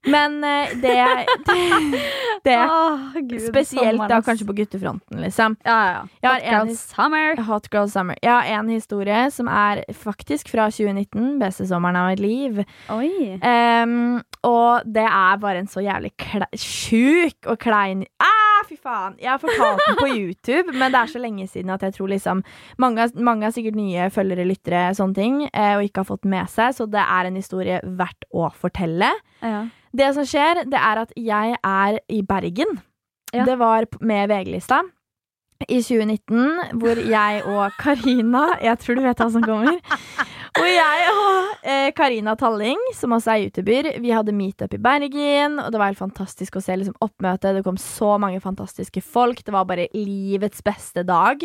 [0.04, 2.02] Men eh, det det,
[2.44, 5.56] det oh, Gud, Spesielt sommeren, da kanskje på guttefronten, liksom.
[5.64, 6.34] Ja, ja, ja.
[6.34, 7.42] Hot girl en- summer.
[7.48, 8.18] Hot Girl Summer.
[8.22, 11.38] Jeg har en historie som er faktisk fra 2019.
[11.40, 12.60] Beste sommeren av mitt liv.
[12.92, 13.38] Oi.
[13.40, 16.12] Um, og det er bare en så jævlig
[16.60, 19.16] sjuk og klein ah, Fy faen!
[19.20, 22.10] Jeg har fortalt den på YouTube, men det er så lenge siden at jeg tror
[22.12, 22.42] liksom
[22.80, 26.50] Mange, mange har sikkert nye følgere, lyttere, sånne ting, eh, og ikke har fått med
[26.52, 29.10] seg, så det er en historie verdt å fortelle.
[29.44, 29.64] Ja.
[29.94, 32.80] Det som skjer, det er at jeg er i Bergen.
[33.34, 33.44] Ja.
[33.46, 34.82] Det var med VG-lista.
[35.68, 39.78] I 2019, hvor jeg og Karina Jeg tror du vet hva som kommer.
[40.54, 45.58] Hvor jeg og eh, Karina Talling, som også er YouTuber, vi hadde meetup i Bergen.
[45.58, 47.56] Og det var helt fantastisk å se liksom, oppmøtet.
[47.56, 49.42] Det kom så mange fantastiske folk.
[49.42, 51.42] Det var bare livets beste dag.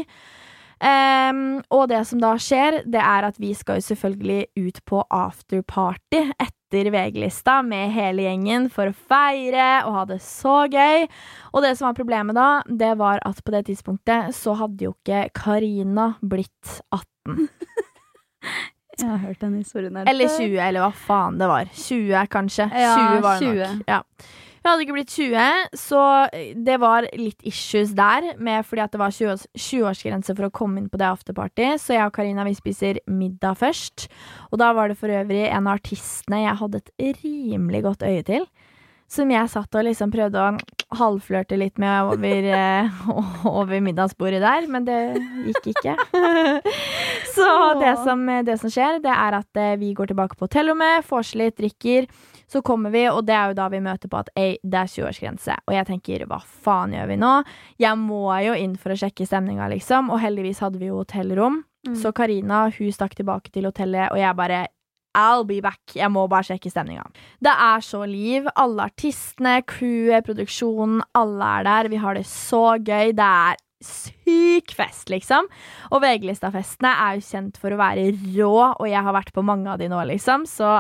[0.80, 5.02] Um, og det som da skjer, det er at vi skal jo selvfølgelig ut på
[5.10, 6.22] afterparty
[6.70, 11.08] etter VG-lista med hele gjengen for å feire og ha det så gøy.
[11.54, 14.94] Og det som var problemet da, det var at på det tidspunktet så hadde jo
[14.94, 17.48] ikke Karina blitt 18.
[19.00, 20.10] Jeg har hørt den historien her.
[20.12, 21.70] Eller 20, eller hva faen det var.
[21.74, 22.68] 20, kanskje.
[22.70, 23.60] Ja, 20 var det 20.
[23.80, 23.90] nok.
[23.90, 24.02] Ja.
[24.60, 26.02] Hun hadde ikke blitt 20, så
[26.68, 30.82] det var litt issues der, med fordi at det var 20-årsgrense 20-årsgrense for å komme
[30.82, 31.70] inn på det afterparty.
[31.82, 34.10] Så jeg og Karina vi spiser middag først.
[34.52, 38.26] Og da var det for øvrig en av artistene jeg hadde et rimelig godt øye
[38.28, 38.50] til.
[39.10, 40.50] Som jeg satt og liksom prøvde å
[41.00, 43.00] halvflørte litt med over, eh,
[43.62, 45.00] over middagsbordet der, men det
[45.48, 45.96] gikk ikke.
[47.36, 47.50] Så
[47.82, 51.46] det som, det som skjer, det er at eh, vi går tilbake på hotellrommet, vorser
[51.46, 52.10] litt, drikker.
[52.50, 54.90] Så kommer vi, og det er jo da vi møter på at ei, det er
[54.90, 55.60] 20-årsgrense.
[55.70, 57.34] Og jeg tenker hva faen gjør vi nå?
[57.82, 60.10] Jeg må jo inn for å sjekke stemninga, liksom.
[60.10, 61.62] Og heldigvis hadde vi jo hotellrom.
[61.88, 61.96] Mm.
[61.96, 64.66] Så Karina hun stakk tilbake til hotellet, og jeg bare
[65.18, 65.82] I'll be back.
[65.98, 67.08] Jeg må bare sjekke stemninga.
[67.42, 68.46] Det er så liv.
[68.62, 71.90] Alle artistene, crewet, produksjonen, alle er der.
[71.90, 73.16] Vi har det så gøy.
[73.18, 75.50] Det er syk fest, liksom.
[75.90, 79.72] Og VG-lista-festene er jo kjent for å være rå, og jeg har vært på mange
[79.72, 80.46] av de nå, liksom.
[80.50, 80.78] Så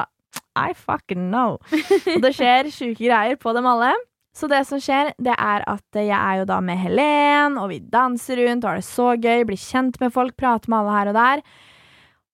[0.60, 1.58] I fucking know.
[2.16, 3.94] Og det skjer sjuke greier på dem alle.
[4.36, 7.80] Så det som skjer, det er at jeg er jo da med Helen, og vi
[7.82, 11.12] danser rundt og har det så gøy, blir kjent med folk, prater med alle her
[11.12, 11.44] og der.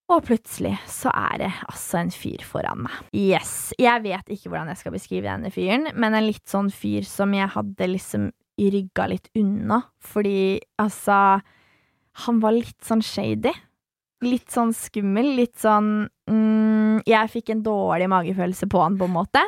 [0.06, 2.98] Og plutselig så er det altså en fyr foran meg.
[3.10, 3.72] Yes.
[3.80, 7.34] Jeg vet ikke hvordan jeg skal beskrive denne fyren, men en litt sånn fyr som
[7.34, 9.82] jeg hadde liksom rygga litt unna.
[9.98, 11.40] Fordi altså
[12.26, 13.50] Han var litt sånn shady.
[14.24, 15.34] Litt sånn skummel.
[15.36, 19.42] Litt sånn mm, Jeg fikk en dårlig magefølelse på han, på en måte.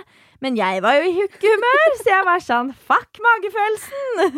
[0.45, 4.35] Men jeg var jo i hukkehumør, så jeg var sånn fuck magefølelsen!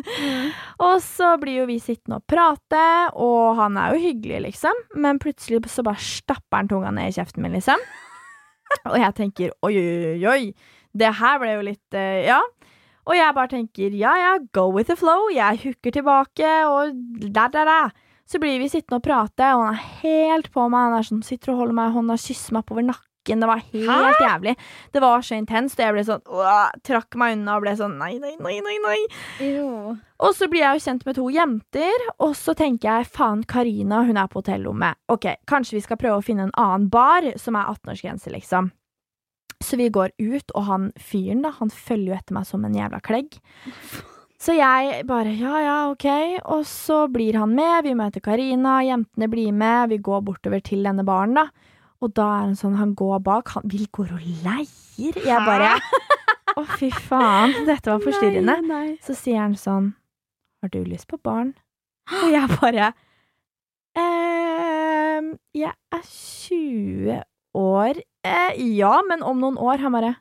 [0.86, 2.84] og så blir jo vi sittende og prate,
[3.20, 4.84] og han er jo hyggelig, liksom.
[4.96, 7.82] Men plutselig så bare stapper han tunga ned i kjeften min, liksom.
[8.86, 10.42] Og jeg tenker oi, oi, oi.
[10.96, 12.40] Det her ble jo litt uh, Ja.
[13.08, 15.30] Og jeg bare tenker ja, ja, go with the flow.
[15.34, 16.94] Jeg hooker tilbake, og
[17.32, 17.80] da, da, da.
[18.30, 20.84] Så blir vi sittende og prate, og han er helt på meg.
[20.86, 23.08] Han er sånn, sitter og holder meg i hånda, kysser meg oppover nakken.
[23.42, 24.52] Det var helt jævlig.
[24.94, 27.98] Det var så intenst, og jeg ble sånn åh, Trakk meg unna og ble sånn
[28.00, 28.76] nei, nei, nei, nei.
[28.84, 29.00] nei.
[29.44, 29.96] Jo.
[30.24, 34.04] Og så blir jeg jo kjent med to jenter, og så tenker jeg faen, Karina
[34.08, 34.98] hun er på hotellrommet.
[35.12, 38.70] Ok, kanskje vi skal prøve å finne en annen bar som er 18-årsgrense, liksom.
[39.60, 42.78] Så vi går ut, og han fyren, da, han følger jo etter meg som en
[42.78, 43.36] jævla klegg.
[44.40, 46.06] Så jeg bare ja, ja, ok.
[46.54, 50.86] Og så blir han med, vi møter Karina, jentene blir med, vi går bortover til
[50.86, 51.50] denne baren, da.
[52.00, 55.18] Og da er han sånn, han går bak, han vil går og leier.
[55.20, 55.74] Jeg bare
[56.58, 58.56] Å, fy faen, dette var forstyrrende.
[58.64, 58.96] Nei, nei.
[59.04, 59.92] Så sier han sånn
[60.60, 61.52] Har du lyst på barn?
[62.10, 62.90] Og jeg bare
[64.00, 67.20] ehm, Jeg er 20
[67.60, 68.00] år.
[68.26, 69.80] Eh, ja, men om noen år.
[69.84, 70.16] Han bare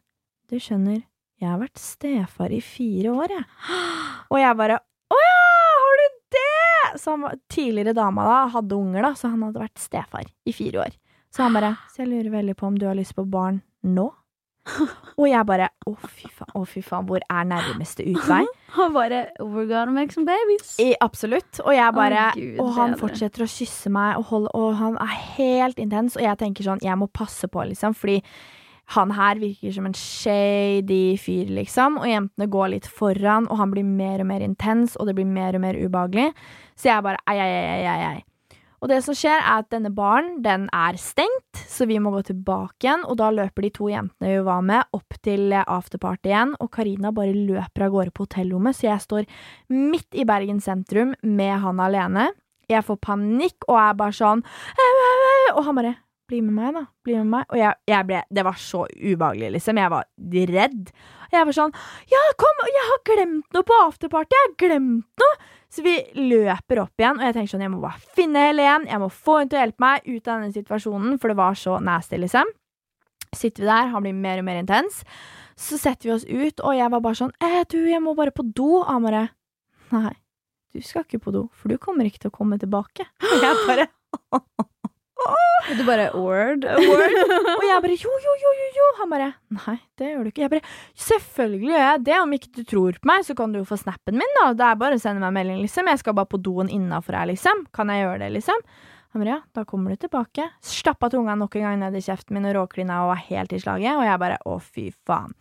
[0.51, 1.01] Du skjønner,
[1.39, 3.45] jeg har vært stefar i fire år, jeg.
[4.32, 5.43] Og jeg bare Å ja,
[5.82, 6.99] har du det?!
[7.02, 10.86] Så han tidligere dama da hadde unger, da, så han hadde vært stefar i fire
[10.86, 10.97] år.
[11.34, 14.10] Så han bare Så jeg lurer veldig på om du har lyst på barn nå?
[15.17, 18.43] Og jeg bare Å, fy faen, å, fy faen, hvor er nærmeste utvei?
[18.78, 20.75] Han bare We're gonna make some babies.
[20.82, 21.62] I, absolutt.
[21.63, 24.99] Og jeg bare oh, Gud, Og han fortsetter å kysse meg, og, holde, og han
[25.02, 26.19] er helt intens.
[26.19, 28.19] Og jeg tenker sånn, jeg må passe på, liksom, fordi
[28.95, 31.99] han her virker som en shady fyr, liksom.
[32.02, 35.30] Og jentene går litt foran, og han blir mer og mer intens, og det blir
[35.30, 36.32] mer og mer ubehagelig.
[36.80, 38.58] Så jeg bare ei, ei, ei, ei, ei.
[38.80, 42.23] Og det som skjer, er at denne baren den er stengt, så vi må gå
[42.30, 43.04] tilbake igjen.
[43.12, 46.56] Og da løper de to jentene vi var med, opp til eh, afterparty igjen.
[46.63, 49.28] Og Karina bare løper av gårde på hotellrommet, så jeg står
[49.75, 52.30] midt i Bergen sentrum med han alene.
[52.69, 54.45] Jeg får panikk og er bare sånn!
[55.58, 55.97] Og han bare
[56.29, 56.83] bli med meg, da.
[57.05, 57.47] Bli med meg.
[57.49, 59.79] Og jeg, jeg ble Det var så ubehagelig, liksom.
[59.81, 60.05] Jeg var
[60.53, 60.91] redd.
[61.33, 61.73] Jeg var sånn
[62.11, 62.61] Ja, kom!
[62.69, 64.37] Jeg har glemt noe på afterparty!
[64.37, 65.49] Jeg har glemt noe!
[65.69, 68.87] Så vi løper opp igjen, og jeg tenker sånn Jeg må bare finne Helen.
[68.89, 71.59] Jeg må få henne til å hjelpe meg ut av denne situasjonen, for det var
[71.59, 72.49] så nasty, liksom.
[73.37, 75.03] Sitter vi der, han blir mer og mer intens.
[75.59, 78.33] Så setter vi oss ut, og jeg var bare sånn eh, Du, jeg må bare
[78.33, 78.79] på do.
[78.89, 79.27] Amore,
[79.89, 80.13] Nei,
[80.73, 83.05] du skal ikke på do, for du kommer ikke til å komme tilbake.
[83.25, 83.89] Og jeg bare
[85.27, 86.65] Og du bare Word.
[86.89, 87.15] Word.
[87.55, 88.88] Og jeg bare jo, jo, jo, jo, jo.
[89.01, 90.43] Han bare nei, det gjør du ikke.
[90.45, 90.75] Jeg bare
[91.08, 92.17] selvfølgelig gjør jeg det.
[92.19, 94.51] Om ikke du tror på meg, så kan du jo få snappen min, da.
[94.58, 95.91] Det er bare å sende meg en melding, liksom.
[95.91, 97.65] Jeg skal bare på doen innafor her, liksom.
[97.75, 98.65] Kan jeg gjøre det, liksom?
[99.13, 100.45] Han bare ja, da kommer du tilbake.
[100.62, 103.62] Stappa tunga nok en gang ned i kjeften min og råklina og var helt i
[103.62, 103.97] slaget.
[103.97, 105.34] Og jeg bare å, fy faen.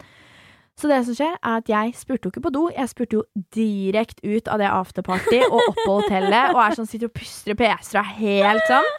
[0.78, 3.24] Så det som skjer, er at jeg spurte jo ikke på do, jeg spurte jo
[3.54, 7.56] direkte ut av det afterparty og opp på hotellet og er sånn, sitter og puster
[7.56, 8.90] og peser og er helt sånn.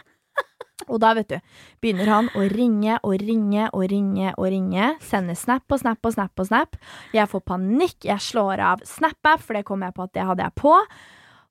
[0.87, 1.37] Og da, vet du,
[1.83, 4.93] begynner han å ringe og ringe og ringe og ringe.
[5.03, 6.79] Sender snap og snap og snap og snap.
[7.15, 10.47] Jeg får panikk, jeg slår av SnapApp, for det kom jeg på at det hadde
[10.47, 10.75] jeg på.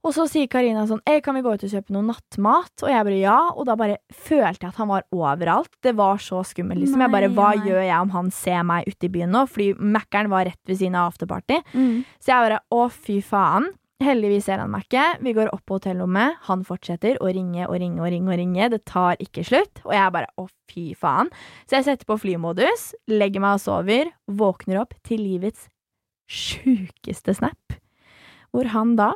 [0.07, 2.71] Og så sier Karina sånn Ei, kan vi gå ut og kjøpe noe nattmat?
[2.85, 5.73] Og jeg bare ja, og da bare følte jeg at han var overalt.
[5.85, 7.03] Det var så skummelt, liksom.
[7.03, 7.67] jeg bare hva nei.
[7.67, 9.45] gjør jeg om han ser meg ute i byen nå?
[9.51, 11.61] Fordi Mækkern var rett ved siden av afterparty.
[11.75, 12.07] Mm.
[12.23, 13.69] Så jeg bare å, fy faen.
[13.99, 15.05] Heldigvis ser han meg ikke.
[15.27, 16.39] Vi går opp på hotellrommet.
[16.47, 18.31] Han fortsetter å ringe og ringe og ringe.
[18.31, 18.69] og ringe.
[18.71, 19.83] Det tar ikke slutt.
[19.85, 21.33] Og jeg bare å, fy faen.
[21.67, 25.67] Så jeg setter på flymodus, legger meg og sover, våkner opp til livets
[26.31, 27.79] sjukeste snap.
[28.55, 29.15] Hvor han da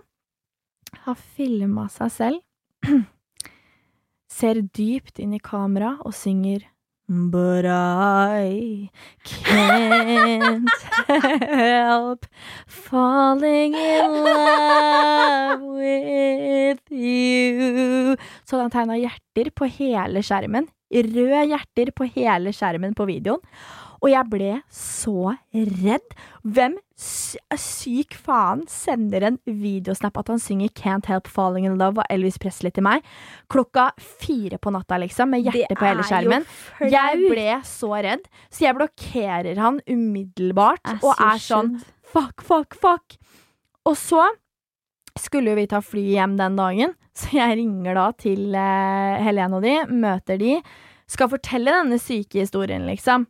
[1.06, 2.42] har filma seg selv,
[4.38, 6.66] ser dypt inn i kamera og synger
[7.08, 8.90] But I
[9.24, 10.68] can't
[11.00, 12.26] help
[12.66, 18.16] falling in love with you.
[18.44, 20.68] Så han tegna hjerter på hele skjermen.
[20.92, 23.42] Røde hjerter på hele skjermen på videoen.
[24.02, 26.14] Og jeg ble så redd.
[26.42, 32.10] Hvem syk faen sender en videosnap at han synger Can't Help Falling In Love av
[32.14, 33.06] Elvis Presley til meg
[33.52, 36.46] klokka fire på natta, liksom, med hjertet på hele skjermen?
[36.82, 41.76] Jeg ble så redd, så jeg blokkerer han umiddelbart og er sånn
[42.12, 43.18] fuck, fuck, fuck.
[43.86, 44.26] Og så
[45.18, 49.58] skulle jo vi ta fly hjem den dagen, så jeg ringer da til uh, Helene
[49.58, 50.56] og de, møter de,
[51.10, 53.26] skal fortelle denne syke historien, liksom.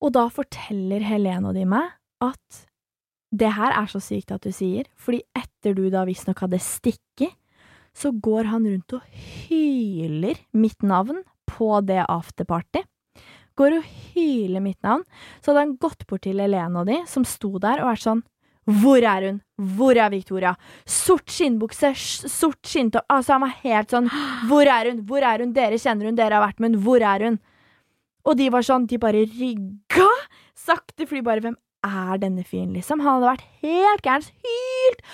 [0.00, 1.92] Og da forteller Helene og de meg
[2.24, 2.64] at
[3.30, 7.36] det her er så sykt at du sier, fordi etter du da visstnok hadde stikket,
[7.94, 9.06] så går han rundt og
[9.50, 12.82] hyler mitt navn på det afterparty.
[13.58, 15.02] Går og hyler mitt navn.
[15.40, 18.22] Så hadde han gått bort til Helene og de, som sto der, og vært sånn
[18.80, 19.40] Hvor er hun?
[19.76, 20.54] Hvor er Victoria?
[20.88, 21.92] Sort skinnbukse,
[22.30, 24.08] sort skinntopp Altså, han var helt sånn
[24.48, 25.02] Hvor er hun?
[25.08, 25.54] Hvor er hun?
[25.56, 27.40] Dere kjenner hun, dere har vært med hun, hvor er hun?
[28.28, 30.08] Og de var sånn, de bare rygga
[30.60, 31.56] sakte, fordi bare hvem
[31.86, 33.00] er denne fyren, liksom?
[33.00, 35.04] Han hadde vært helt gæren, hylt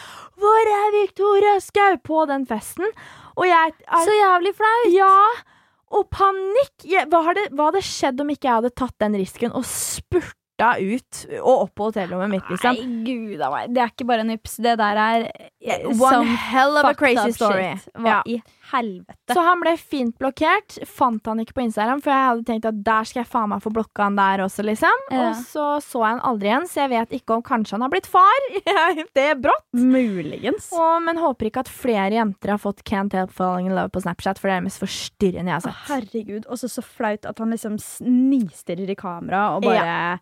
[0.42, 1.94] Hvor er Victoria Skau?
[2.02, 2.88] på den festen.
[3.36, 4.88] Og jeg er, Så jævlig flaut!
[4.92, 5.12] Ja!
[5.94, 6.74] Og panikk!
[6.84, 10.72] Jeg, hva, hadde, hva hadde skjedd om ikke jeg hadde tatt den risken og spurta
[10.80, 12.74] ut og opp på hotellrommet mitt, liksom?
[12.74, 13.70] Nei, gud a meg.
[13.76, 14.56] Det er ikke bare en yps.
[14.66, 17.70] Det der er eh, One hell of a crazy story.
[17.94, 18.22] Hva Ja.
[18.26, 18.40] i
[18.72, 19.34] helvete?
[19.34, 20.78] Så han ble fint blokkert.
[20.88, 23.62] Fant han ikke på Instagram, for jeg hadde tenkt at der skal jeg faen meg
[23.64, 25.04] få blokka han der også, liksom.
[25.12, 25.28] Ja.
[25.30, 27.92] Og så så jeg han aldri igjen, så jeg vet ikke om kanskje han har
[27.92, 28.48] blitt far.
[29.16, 29.66] det er brått.
[29.76, 30.68] Muligens.
[30.76, 34.02] Og, men håper ikke at flere jenter har fått Can't Help Falling in Love på
[34.04, 35.90] Snapchat, for det er det mest forstyrrende jeg har Å, sett.
[35.90, 36.48] herregud.
[36.50, 40.16] Og så så flaut at han liksom snistirrer i kamera og bare ja.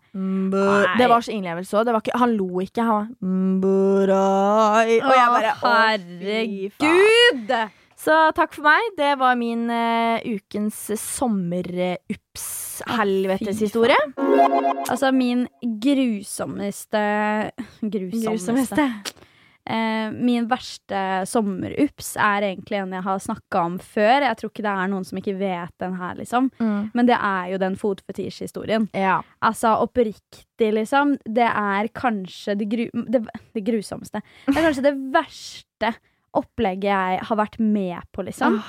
[0.99, 2.11] Det var så innlevelse òg.
[2.15, 2.85] Han lo ikke.
[2.85, 3.15] Han
[3.63, 7.57] var Og jeg bare Å, å, herregud!
[8.05, 8.91] Så takk for meg.
[8.99, 13.97] Det var min uh, ukens sommer-ups-helveteshistorie.
[14.85, 15.47] Altså, min
[15.81, 17.01] grusommeste
[17.81, 18.85] Grusommeste.
[19.65, 24.21] Uh, min verste sommerups er egentlig en jeg har snakka om før.
[24.27, 26.53] Jeg tror ikke det er noen som ikke vet den her, liksom.
[26.61, 26.93] Mm.
[26.93, 28.85] Men det er jo den fotfetisj-historien.
[28.93, 29.25] Ja.
[29.41, 31.17] Altså oppriktig, liksom.
[31.25, 33.25] Det er kanskje det, gru det,
[33.57, 34.21] det grusommeste.
[34.45, 35.97] Det er kanskje det verste
[36.35, 38.59] opplegget jeg har vært med på, liksom.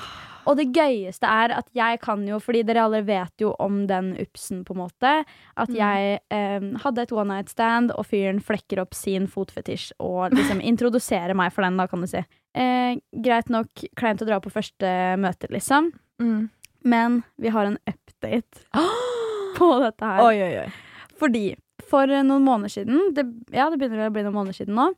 [0.47, 4.13] Og det gøyeste er at jeg kan jo, fordi dere alle vet jo om den
[4.23, 5.11] upsen, på en måte,
[5.59, 5.75] at Mm.
[5.75, 10.61] jeg eh, hadde et one night stand, og fyren flekker opp sin fotfetisj og liksom
[10.63, 12.23] introduserer meg for den, da, kan du si.
[12.55, 13.67] Eh, greit nok
[13.99, 16.49] kleint å dra på første møte, liksom, Mm.
[16.83, 18.63] men vi har en update
[19.57, 20.23] på dette her.
[20.23, 20.71] Oi, oi, oi.
[21.19, 21.55] Fordi
[21.89, 24.93] for noen måneder siden, det, ja, det begynner å bli noen måneder siden nå,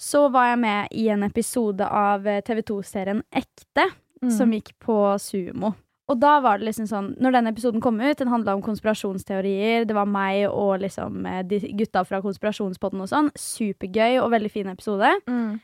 [0.00, 4.30] så var jeg med i en episode av TV 2-serien Ekte, Mm.
[4.36, 5.70] som gikk på Sumo.
[6.10, 9.86] Og da var det liksom sånn, når den episoden kom ut, den handla om konspirasjonsteorier,
[9.88, 13.30] det var meg og liksom eh, de gutta fra konspirasjonspodden og sånn.
[13.38, 15.08] Supergøy og veldig fin episode.
[15.30, 15.54] Mm.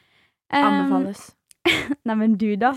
[0.55, 1.14] Um, nei,
[2.07, 2.70] Neimen, du, da.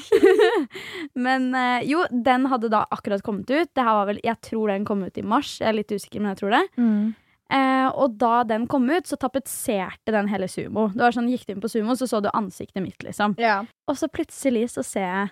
[1.26, 3.70] men eh, jo, den hadde da akkurat kommet ut.
[3.72, 5.60] Det her var vel, Jeg tror den kom ut i mars.
[5.62, 6.64] Jeg er litt usikker, men jeg tror det.
[6.82, 7.14] Mm.
[7.50, 10.88] Eh, og da den kom ut, så tapetserte den hele Sumo.
[10.94, 13.34] Det var sånn, Gikk du inn på Sumo, så så du ansiktet mitt, liksom.
[13.42, 13.64] Ja.
[13.90, 15.32] Og så plutselig så ser jeg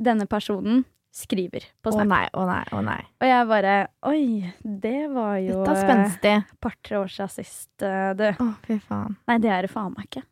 [0.00, 3.00] denne personen skriver på Å nei, å nei, å nei.
[3.18, 3.72] Og jeg bare
[4.06, 4.20] Oi,
[4.62, 6.34] det var jo Dette er eh, spenstig.
[6.62, 8.28] par-tre år siden sist, eh, du.
[8.30, 9.16] Å, fy faen.
[9.26, 10.22] Nei, det er det faen meg ikke.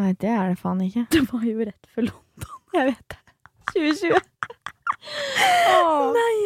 [0.00, 1.04] Nei, det er det faen ikke.
[1.14, 2.62] Det var jo rett før London.
[2.74, 3.20] Jeg vet det.
[3.74, 4.73] 2020.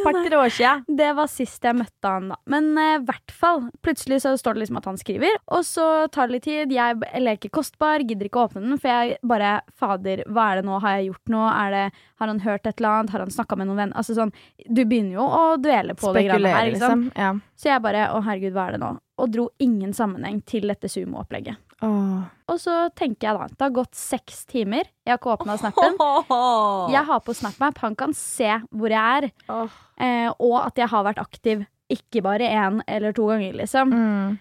[0.04, 0.84] Par-tre år siden.
[0.98, 2.38] Det var sist jeg møtte han, da.
[2.50, 3.64] Men i hvert fall.
[3.84, 6.74] Plutselig så står det liksom at han skriver, og så tar det litt tid.
[6.74, 10.68] Jeg leker kostbar, gidder ikke å åpne den, for jeg bare Fader, hva er det
[10.68, 10.78] nå?
[10.84, 11.50] Har jeg gjort noe?
[11.52, 11.84] Er det,
[12.22, 13.14] har han hørt et eller annet?
[13.14, 13.98] Har han snakka med noen venner?
[13.98, 14.32] Altså sånn,
[14.66, 17.08] du begynner jo å duele på det greiene her, liksom.
[17.08, 17.18] liksom.
[17.18, 17.34] Ja.
[17.58, 18.92] Så jeg bare Å, herregud, hva er det nå?
[19.18, 21.58] Og dro ingen sammenheng til dette sumo-opplegget.
[21.85, 22.27] Åh.
[22.49, 24.88] Og så tenker jeg da Det har gått seks timer.
[25.07, 25.99] Jeg har ikke åpna snappen.
[26.95, 27.79] Jeg har på SnapMap.
[27.85, 29.29] Han kan se hvor jeg er.
[29.53, 29.79] Oh.
[30.01, 33.93] Eh, og at jeg har vært aktiv ikke bare én eller to ganger, liksom.
[33.95, 34.35] Mm.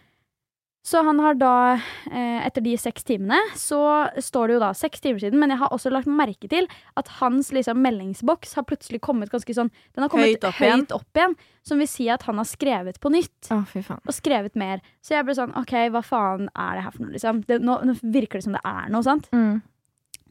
[0.88, 1.74] Så han har da,
[2.12, 5.60] eh, etter de seks timene, så står det jo da seks timer siden, men jeg
[5.60, 10.06] har også lagt merke til at hans liksom, meldingsboks har plutselig kommet ganske sånn Den
[10.06, 10.54] har kommet Høyt høyt opp
[11.02, 11.36] opp, igjen.
[11.36, 11.36] igjen,
[11.68, 13.50] som vil si at han har skrevet på nytt.
[13.52, 13.60] Å.
[14.00, 14.80] Og skrevet mer.
[15.04, 17.44] Så jeg ble sånn OK, hva faen er det her for noe, liksom?
[17.50, 19.28] Det, nå, nå virker det som det er noe, sant?
[19.36, 19.60] Mm.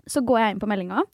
[0.08, 1.04] Så går jeg inn på meldinga,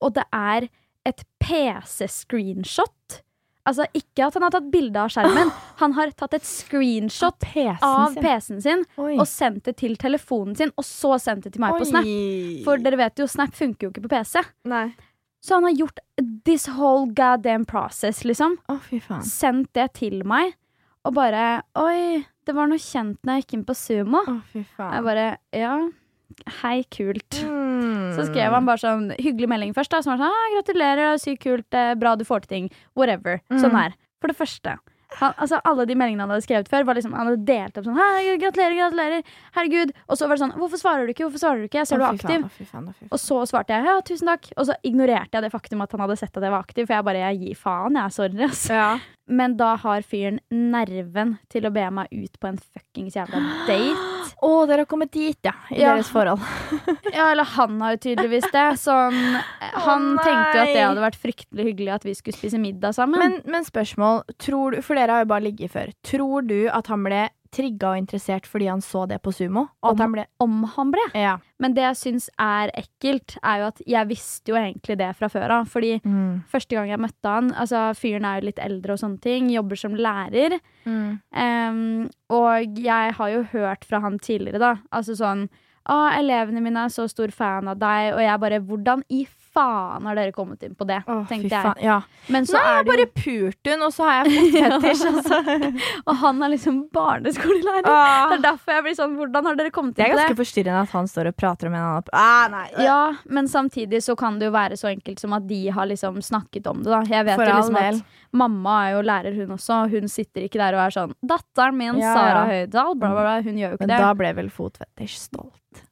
[0.00, 0.70] og det er
[1.04, 3.20] et PC-screenshot.
[3.66, 5.50] Altså ikke at han har tatt bilde av skjermen,
[5.82, 8.14] han har tatt et screenshot PC-en av
[8.62, 8.84] sin.
[9.02, 9.16] Oi.
[9.18, 12.06] og sendt det til telefonen sin, og så sendt det til meg på Snap.
[12.66, 14.44] For dere vet jo, Snap funker jo ikke på PC.
[14.70, 14.86] Nei.
[15.42, 15.98] Så han har gjort
[16.46, 18.56] this whole goddamn process, liksom.
[18.66, 19.26] Faen.
[19.26, 20.56] Sendt det til meg,
[21.06, 24.22] og bare Oi, det var noe kjent når jeg gikk inn på Sumo.
[24.76, 24.94] Faen.
[24.96, 25.76] Jeg bare Ja,
[26.62, 27.38] hei, kult.
[27.42, 28.14] Mm.
[28.16, 29.90] Så skrev han bare sånn hyggelig melding først.
[29.90, 32.68] da Som var sånn ah, 'Gratulerer, sykt kult, eh, bra du får til ting'.
[32.94, 33.40] Whatever.
[33.50, 33.60] Mm.
[33.62, 33.96] Sånn her.
[34.20, 34.78] For det første.
[35.20, 37.86] Han, altså Alle de meldingene han hadde skrevet før, var liksom Han hadde delt opp
[37.86, 39.22] sånn 'Herregud, gratulerer, gratulerer'.
[39.54, 39.92] Herregud.
[40.08, 41.24] Og så var det sånn 'Hvorfor svarer du ikke?
[41.26, 41.80] Hvorfor svarer du ikke?
[41.80, 42.44] Jeg ser du er fy faen, aktiv'.
[42.44, 43.12] å, fy faen, å, fy faen.
[43.12, 44.52] Og så svarte jeg 'ja, tusen takk'.
[44.56, 46.86] Og så ignorerte jeg det faktum at han hadde sett at jeg var aktiv.
[46.86, 48.12] For jeg bare jeg gir faen, jeg.
[48.12, 48.68] Sorry, ass.
[48.68, 48.98] Ja.
[49.26, 54.12] Men da har fyren nerven til å be meg ut på en fuckings jævla date.
[54.46, 55.52] Å, dere har kommet dit, ja.
[55.72, 55.94] I Ja.
[55.94, 56.42] deres forhold.
[57.16, 58.64] Ja, eller han har jo tydeligvis det.
[58.82, 59.14] Sånn,
[59.86, 62.94] han oh, tenkte jo at det hadde vært fryktelig hyggelig at vi skulle spise middag
[62.98, 63.18] sammen.
[63.22, 65.94] Men, men spørsmål, tror du, for dere har jo bare ligget før.
[66.06, 67.22] Tror du at han ble
[67.54, 69.68] trigga og interessert fordi han så det på Sumo?
[69.82, 71.04] At han ble om han ble.
[71.14, 71.36] Ja.
[71.60, 75.28] Men det jeg syns er ekkelt, er jo at jeg visste jo egentlig det fra
[75.32, 75.68] før av.
[75.68, 76.44] Fordi Mm.
[76.50, 79.48] første gang jeg møtte han Altså, fyren er jo litt eldre og sånne ting.
[79.50, 80.58] Jobber som lærer.
[80.84, 81.20] Mm.
[81.32, 84.74] Um, og jeg har jo hørt fra han tidligere, da.
[84.92, 85.48] Altså sånn
[85.88, 88.12] Å, elevene mine er så stor fan av deg.
[88.14, 90.98] Og jeg bare Hvordan i faen har dere kommet inn på det?
[91.06, 91.62] Å, tenkte jeg.
[91.62, 91.80] faen.
[91.82, 92.00] Ja.
[92.28, 94.56] Men så Nei, jeg er har det bare pult hun, og så har jeg fått
[94.82, 95.06] fetisj.
[95.10, 95.70] altså.
[96.10, 97.82] Og han er liksom barneskolelærer.
[97.86, 98.32] Det Ah.
[98.34, 100.26] er derfor jeg blir sånn Hvordan har dere kommet Det inn er på det?
[100.26, 102.82] ganske forstyrrende at han står og prater om en annen ah.
[102.82, 106.20] Ja, men samtidig så kan det jo være så enkelt som at de har liksom
[106.22, 107.02] snakket om det, da.
[107.08, 108.04] Jeg vet For jo liksom at
[108.36, 109.88] mamma er jo lærer, hun også.
[109.90, 112.44] Hun sitter ikke der og er sånn 'Datteren min, Ja, Sara.
[112.50, 113.42] Høydahl', bla, bla, bla.
[113.42, 113.98] Hun gjør jo ikke Men det.
[114.04, 115.82] da ble vel fotfetisj stolt.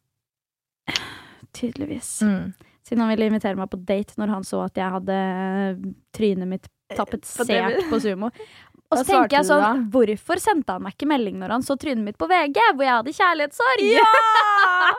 [1.54, 2.22] Tydeligvis.
[2.22, 2.52] Mm.
[2.84, 5.18] Siden han ville invitere meg på date når han så at jeg hadde
[6.16, 8.30] trynet mitt På tapetsert det- på Sumo.
[8.92, 12.04] Og så tenker jeg sånn, hvorfor sendte han meg ikke melding når han så trynet
[12.04, 13.80] mitt på VG, hvor jeg hadde kjærlighetssorg?
[13.88, 14.04] Ja!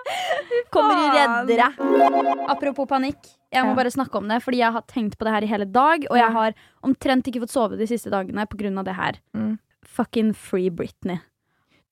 [0.74, 1.70] Kommer i reddere.
[2.52, 3.22] Apropos panikk,
[3.54, 5.70] jeg må bare snakke om det, fordi jeg har tenkt på det her i hele
[5.70, 8.98] dag, og jeg har omtrent ikke fått sove de siste dagene på grunn av det
[8.98, 9.22] her.
[9.38, 9.54] Mm.
[9.96, 11.22] Fucking free Britney.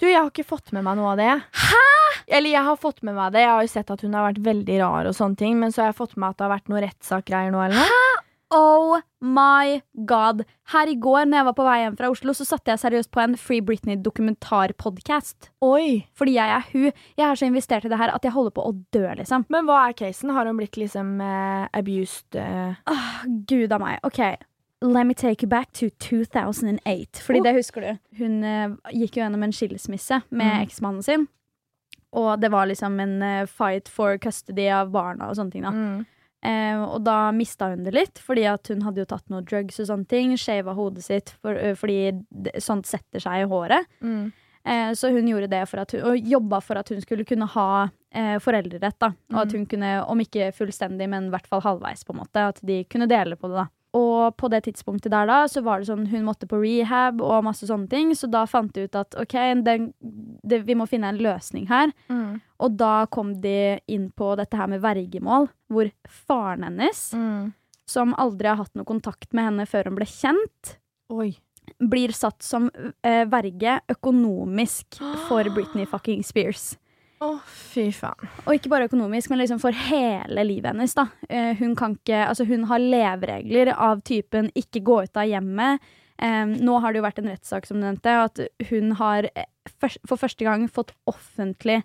[0.01, 1.31] Du, jeg har ikke fått med meg noe av det.
[1.61, 2.02] Hæ?!
[2.27, 3.41] Eller jeg har fått med meg det.
[3.45, 5.81] Jeg har jo sett at hun har vært veldig rar og sånne ting, men så
[5.83, 8.09] har jeg fått med at det har vært noen rettssakgreier nå, eller noe.
[8.53, 10.43] Oh my god.
[10.69, 13.09] Her i går når jeg var på vei hjem fra Oslo, så satte jeg seriøst
[13.09, 15.49] på en Free Britney-dokumentarpodkast.
[15.65, 16.05] Oi.
[16.13, 16.91] Fordi jeg er hun.
[17.17, 19.45] Jeg er så investert i det her at jeg holder på å dø, liksom.
[19.53, 20.29] Men hva er casen?
[20.35, 22.35] Har hun blitt liksom eh, abused?
[22.37, 22.75] Eh?
[22.93, 23.07] Åh,
[23.49, 23.99] Gud a meg.
[24.05, 24.21] OK.
[24.83, 27.21] Let me take you back to 2008.
[27.23, 27.43] Fordi Oh.
[27.43, 27.99] det husker du.
[28.19, 30.61] Hun eh, gikk jo gjennom en skilsmisse med Mm.
[30.67, 31.27] eksmannen sin.
[32.13, 35.63] Og det var liksom en eh, fight for custody av barna og sånne ting.
[35.65, 35.71] da.
[35.73, 36.05] Mm.
[36.43, 39.79] Eh, og da mista hun det litt, fordi at hun hadde jo tatt noe drugs
[39.79, 40.33] og sånne ting.
[40.37, 42.11] Shava hodet sitt for, fordi
[42.61, 43.87] sånt setter seg i håret.
[44.03, 44.31] Mm.
[44.65, 47.47] Eh, så hun gjorde det for at hun, og jobba for at hun skulle kunne
[47.55, 47.69] ha
[48.13, 48.99] eh, foreldrerett.
[48.99, 49.57] da Og at Mm.
[49.57, 52.35] hun kunne, om ikke fullstendig, men i hvert fall halvveis, på en måte.
[52.53, 53.55] At de kunne dele på det.
[53.63, 57.21] da Og på det tidspunktet der da Så var det sånn hun måtte på rehab
[57.21, 58.11] og masse sånne ting.
[58.17, 59.93] Så da fant de ut at OK, den,
[60.43, 61.91] det, vi må finne en løsning her.
[62.09, 62.39] Mm.
[62.59, 67.51] Og da kom de inn på dette her med vergemål, hvor faren hennes, Mm.
[67.85, 70.77] som aldri har hatt noe kontakt med henne før hun ble kjent,
[71.11, 71.35] Oi.
[71.79, 72.69] blir satt som
[73.03, 76.77] eh, verge økonomisk for Britney fucking Spears.
[77.23, 78.29] Å, fy faen.
[78.43, 80.95] Og ikke bare økonomisk, men liksom for hele livet hennes.
[80.97, 81.07] da.
[81.29, 85.83] Eh, hun kan ikke, altså hun har leveregler av typen ikke gå ut av hjemmet.
[86.17, 89.47] Eh, nå har det jo vært en rettssak som du nevnte, at hun har eh,
[89.79, 91.81] for første gang fått offentlig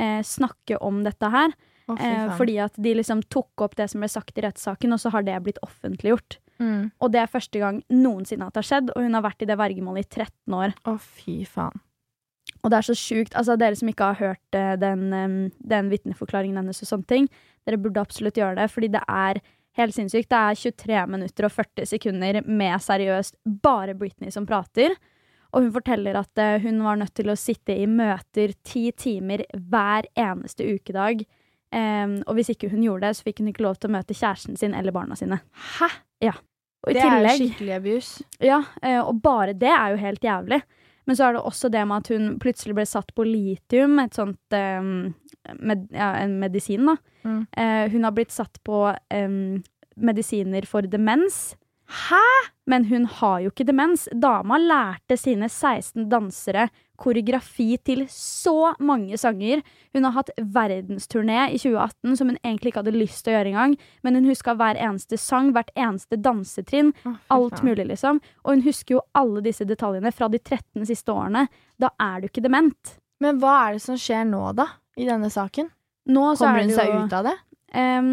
[0.00, 1.54] eh, snakke om dette her.
[1.90, 5.00] Oh, Eh, fordi at de liksom tok opp det som ble sagt i rettssaken, og
[5.02, 6.38] så har det blitt offentliggjort.
[6.62, 6.90] mm.
[7.00, 9.48] Og det er første gang noensinne at det har skjedd, og hun har vært i
[9.50, 10.74] det vergemålet i 13 år.
[10.86, 11.80] Å, fy faen.
[12.60, 13.36] Og det er så sjukt.
[13.38, 15.08] Altså, dere som ikke har hørt eh, den,
[15.58, 17.30] den vitneforklaringen hennes og sånne ting,
[17.68, 19.40] dere burde absolutt gjøre det, fordi det er
[19.78, 20.30] helt sinnssykt.
[20.30, 24.96] Det er 23 minutter og 40 sekunder med seriøst bare Britney som prater.
[25.50, 29.46] Og hun forteller at eh, hun var nødt til å sitte i møter ti timer
[29.54, 31.24] hver eneste ukedag.
[31.70, 34.14] Um, og hvis ikke hun gjorde det, så fikk hun ikke lov til å møte
[34.16, 35.38] kjæresten sin eller barna sine.
[35.78, 35.86] Hæ?
[36.80, 38.24] Og i Det er skikkelig abuse.
[38.40, 40.62] ja, eh, og bare det er jo helt jævlig.
[41.08, 44.16] Men så er det også det med at hun plutselig ble satt på litium, et
[44.16, 44.80] sånt eh,
[45.56, 46.96] med, ja, en medisin, da.
[47.24, 47.40] Mm.
[47.56, 49.32] Eh, hun har blitt satt på eh,
[50.00, 51.56] medisiner for demens.
[51.90, 52.24] Hæ?
[52.70, 54.06] Men hun har jo ikke demens.
[54.14, 56.68] Dama lærte sine 16 dansere
[57.00, 59.62] koreografi til så mange sanger.
[59.96, 63.52] Hun har hatt verdensturné i 2018 som hun egentlig ikke hadde lyst til å gjøre
[63.52, 63.76] engang.
[64.06, 66.92] Men hun huska hver eneste sang, hvert eneste dansetrinn.
[67.08, 68.20] Oh, Alt mulig, liksom.
[68.44, 71.46] Og hun husker jo alle disse detaljene fra de 13 siste årene.
[71.80, 72.96] Da er du ikke dement.
[73.20, 74.68] Men hva er det som skjer nå, da?
[75.00, 75.68] I denne saken?
[76.10, 77.36] Nå så Kommer er hun seg jo ut av det?
[77.76, 78.12] Em,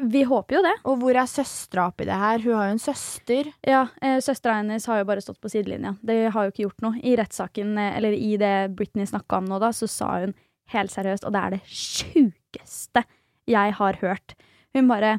[0.00, 0.74] Vi håper jo det.
[0.90, 2.42] Og hvor er søstera oppi det her?
[2.44, 3.48] Hun har jo en søster.
[3.64, 5.94] Ja, eh, Søstera hennes har jo bare stått på sidelinja.
[6.04, 7.00] Det har jo ikke gjort noe.
[7.00, 10.34] I rettssaken, eh, eller i det Britney snakka om nå, da, så sa hun
[10.74, 13.04] helt seriøst, og det er det sjukeste
[13.46, 14.36] jeg har hørt.
[14.74, 15.18] Hun bare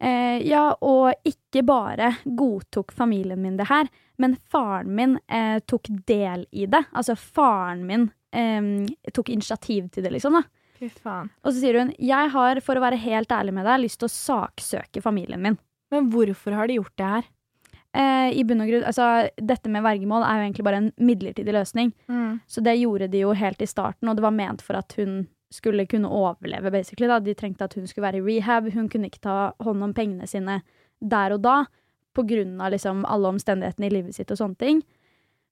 [0.00, 3.88] eh, Ja, og ikke bare godtok familien min det her,
[4.18, 6.84] men faren min eh, tok del i det.
[6.92, 10.40] Altså, faren min eh, tok initiativ til det, liksom.
[10.40, 10.42] da.
[10.78, 11.30] Fy faen.
[11.42, 14.08] Og så sier hun jeg har, for å være helt ærlig med deg, lyst til
[14.08, 15.58] å saksøke familien min.
[15.92, 17.28] Men hvorfor har de gjort det her?
[17.96, 21.54] Eh, I bunn og grunn, altså Dette med vergemål er jo egentlig bare en midlertidig
[21.56, 21.92] løsning.
[22.46, 25.26] Så det gjorde de jo helt i starten, og det var ment for at hun
[25.50, 27.08] skulle kunne overleve, basically.
[27.08, 27.18] Da.
[27.24, 28.68] De trengte at hun skulle være i rehab.
[28.74, 30.60] Hun kunne ikke ta hånd om pengene sine
[31.00, 31.62] der og da,
[32.18, 34.82] av liksom alle omstendighetene i livet sitt og sånne ting.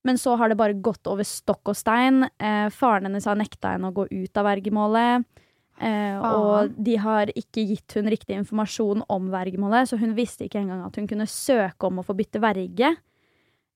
[0.06, 2.28] Men så har det bare gått over stokk og stein.
[2.38, 5.26] Eh, faren hennes har nekta henne å gå ut av vergemålet.
[5.76, 10.62] Eh, og de har ikke gitt hun riktig informasjon om vergemålet, så hun visste ikke
[10.62, 12.94] engang at hun kunne søke om å få bytte verge.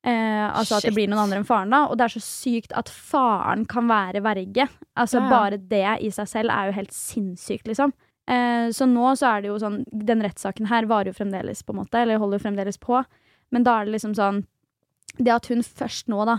[0.01, 1.83] Eh, altså at det blir noen andre enn faren, da.
[1.91, 4.69] Og det er så sykt at faren kan være verge.
[4.97, 5.27] Altså ja.
[5.29, 7.93] Bare det i seg selv er jo helt sinnssykt, liksom.
[8.31, 11.75] Eh, så nå så er det jo sånn Den rettssaken her varer jo fremdeles, på
[11.75, 13.03] en måte, eller holder jo fremdeles på.
[13.51, 14.45] Men da er det liksom sånn
[15.21, 16.39] Det at hun først nå, da,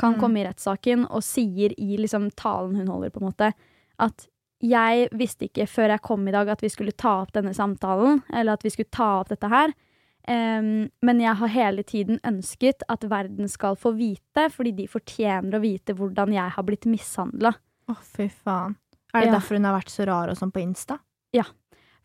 [0.00, 0.20] kan Mm.
[0.20, 3.52] komme i rettssaken og sier i liksom talen hun holder, på en måte,
[4.00, 4.26] at
[4.62, 8.22] jeg visste ikke før jeg kom i dag at vi skulle ta opp denne samtalen,
[8.32, 9.72] eller at vi skulle ta opp dette her.
[10.28, 15.58] Um, men jeg har hele tiden ønsket at verden skal få vite, fordi de fortjener
[15.58, 17.52] å vite hvordan jeg har blitt mishandla.
[17.90, 18.76] Å, fy faen.
[19.12, 19.38] Er det Ja.
[19.40, 21.00] derfor hun har vært så rar og sånn på Insta?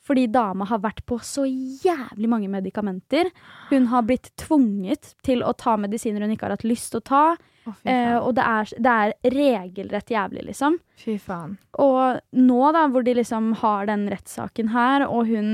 [0.08, 3.30] Fordi dama har vært på så jævlig mange medikamenter.
[3.72, 7.08] Hun har blitt tvunget til å ta medisiner hun ikke har hatt lyst til å
[7.12, 7.24] ta.
[7.68, 10.78] Oh, Eh, og det er, det er regelrett jævlig, liksom.
[10.96, 11.58] Fy faen.
[11.84, 15.50] Og nå, da, hvor de liksom har den rettssaken her, og hun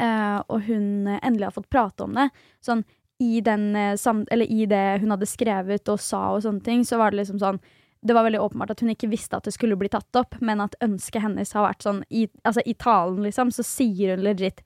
[0.00, 2.30] eh, Og hun endelig har fått prate om det,
[2.64, 2.86] sånn
[3.22, 4.24] i den eh, sam...
[4.30, 7.38] Eller i det hun hadde skrevet og sa og sånne ting, så var det liksom
[7.42, 7.60] sånn
[8.04, 10.60] det var veldig åpenbart at hun ikke visste at det skulle bli tatt opp, men
[10.60, 14.60] at ønsket hennes har vært sånn I, altså, i talen, liksom, så sier hun legit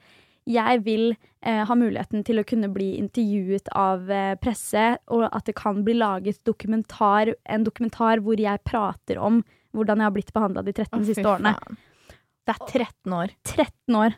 [0.49, 5.45] jeg vil eh, ha muligheten til å kunne bli intervjuet av eh, presse, og at
[5.45, 9.43] det kan bli laget dokumentar, en dokumentar hvor jeg prater om
[9.76, 11.53] hvordan jeg har blitt behandla de 13 oh, siste årene.
[11.59, 11.82] faen.
[12.49, 13.34] Det er 13 år.
[13.45, 14.16] 13 år.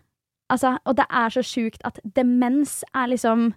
[0.51, 3.51] Altså, og det er så sjukt at demens er liksom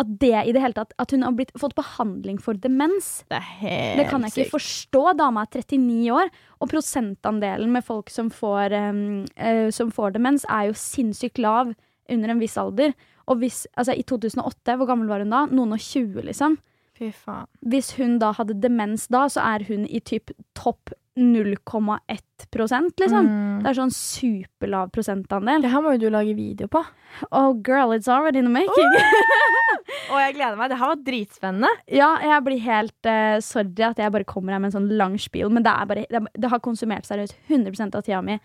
[0.00, 3.26] At det i det hele tatt At hun har blitt, fått behandling for demens.
[3.28, 5.04] Det er helt Det kan jeg ikke forstå.
[5.20, 10.46] Dama er 39 år, og prosentandelen med folk som får, um, uh, som får demens,
[10.48, 11.74] er jo sinnssykt lav
[12.12, 12.96] under en viss alder.
[13.30, 15.44] Og hvis, altså I 2008, hvor gammel var hun da?
[15.50, 16.56] Noen og 20, liksom.
[16.98, 17.48] Fy faen.
[17.60, 23.26] Hvis hun da hadde demens da, så er hun i typ topp 0,1 liksom.
[23.26, 23.58] Mm.
[23.62, 25.64] Det er sånn superlav prosentandel.
[25.64, 26.82] Det her må jo du lage video på.
[27.30, 28.96] Oh girl, it's already in the making.
[30.12, 30.72] Og jeg gleder meg.
[30.72, 31.70] Det her var dritspennende.
[31.92, 35.18] ja, jeg blir helt uh, sorry at jeg bare kommer her med en sånn lang
[35.20, 38.38] spiel, men det, er bare, det, det har konsumert seriøst 100% av tida mi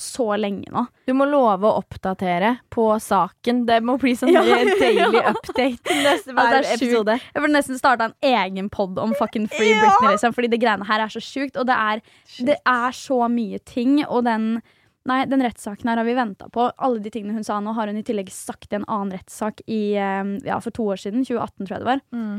[0.00, 0.84] så lenge nå.
[1.06, 3.64] Du må love å oppdatere på saken.
[3.68, 4.42] Det må bli sånn Ja,
[4.80, 6.78] daily update neste Altså, hver er episode.
[6.88, 7.18] episode.
[7.34, 9.82] Jeg burde nesten starta en egen pod om fucking Free Ja!
[9.84, 12.02] Britney, liksom, fordi det greiene her er så sjukt, og det er,
[12.50, 14.56] det er så mye ting, og den
[15.04, 16.62] Nei, den rettssaken her har vi venta på.
[16.80, 19.58] Alle de tingene hun sa nå, har hun i tillegg sagt i en annen rettssak
[19.68, 21.26] i, eh, ja, for to år siden.
[21.28, 22.00] 2018, tror jeg det var.
[22.16, 22.38] Mm.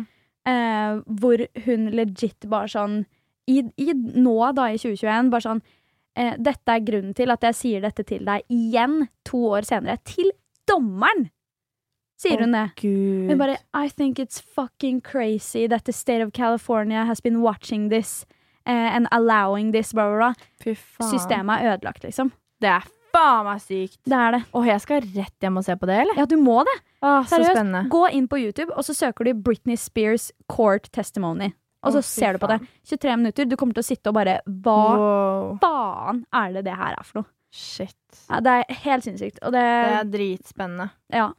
[0.49, 2.95] eh, hvor hun legit bare sånn
[3.45, 5.61] i, i Nå, da, i 2021, bare sånn
[6.15, 9.97] eh, Dette er grunnen til at jeg sier dette til deg igjen, to år senere.
[10.07, 10.31] Til
[10.69, 11.29] dommeren!
[12.17, 12.69] Sier hun det.
[12.79, 13.29] Gud.
[13.29, 17.89] Hun bare I think it's fucking crazy that the state of California has been watching
[17.89, 18.25] this
[18.65, 20.75] eh, and allowing this, bla, bla, bla.
[21.11, 22.31] Systemet er ødelagt, liksom.
[22.63, 23.99] Det er faen meg sykt.
[24.07, 24.41] Det er det.
[24.55, 26.17] Og jeg skal rett hjem og se på det, eller?
[26.19, 26.77] Ja, du må det.
[27.03, 27.51] Åh, så Seriøst.
[27.51, 27.83] spennende.
[27.91, 31.51] Gå inn på YouTube, og så søker du Britney Spears court testimony.
[31.85, 32.57] Og så Å, ser du på det.
[32.89, 33.45] 23 minutter.
[33.45, 35.51] Du kommer til å sitte og bare Hva Wow.
[36.15, 37.29] Faen er det det her er for noe?
[37.55, 37.95] Shit.
[38.29, 39.39] Ja, det er helt sinnssykt.
[39.43, 40.89] Og det, Det er dritspennende.
[41.13, 41.29] Ja.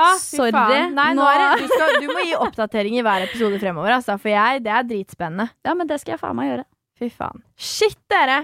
[0.00, 0.52] Ah, Sorry.
[0.94, 4.32] Nei, nå det, du, skal, du må gi oppdatering i hver episode fremover, altså, for
[4.32, 5.50] jeg, det er dritspennende.
[5.66, 6.64] ja, men det skal jeg faen meg gjøre.
[7.00, 7.42] Fy faen.
[7.56, 8.42] Shit, dere!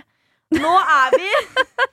[0.57, 1.31] Nå er vi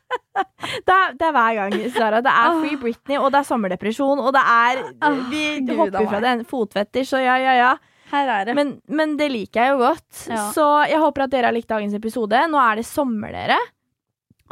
[0.88, 2.20] det, er, det er hver gang, Sara.
[2.24, 5.45] Det er Free Britney, og det er sommerdepresjon, og det er Åh, Vi
[5.80, 6.36] hopper fra det.
[6.51, 7.72] Fotfetter, så ja, ja, ja.
[8.14, 8.53] Her er det.
[8.57, 10.26] Men, men det liker jeg jo godt.
[10.30, 10.47] Ja.
[10.55, 12.43] Så jeg håper at dere har likt dagens episode.
[12.53, 13.57] Nå er det sommer, dere.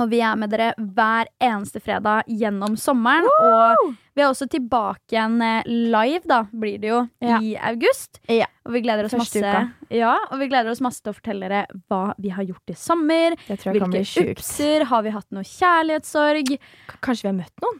[0.02, 3.28] Og vi er med dere hver eneste fredag gjennom sommeren.
[3.44, 7.38] Og vi er også tilbake igjen eh, live, da, blir det jo, Ja.
[7.44, 8.18] i august.
[8.32, 8.48] Ja.
[8.66, 8.82] Og vi
[9.20, 9.94] masse.
[9.94, 12.78] Ja, og vi gleder oss masse til å fortelle dere hva vi har gjort i
[12.80, 13.36] sommer.
[13.52, 14.88] Hvilke upser.
[14.90, 16.56] Har vi hatt noe kjærlighetssorg?
[16.56, 17.80] K- Kanskje vi har møtt noen?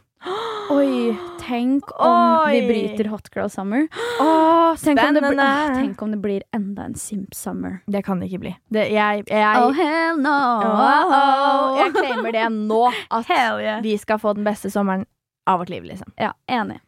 [0.72, 3.88] Oi, tenk om vi bryter Hot Girl Summer.
[4.20, 7.78] Åh, Tenk om, det åh, tenk om det blir enda en Simp Summer.
[7.86, 8.54] Det kan det ikke bli.
[8.68, 10.36] Det, jeg, jeg, Oh, hell no!
[10.62, 11.80] Oh, oh.
[11.80, 12.84] jeg claimer det nå.
[13.10, 13.82] At yeah.
[13.82, 15.04] vi skal få den beste sommeren
[15.46, 16.12] av vårt liv, liksom.
[16.16, 16.78] Ja, enig.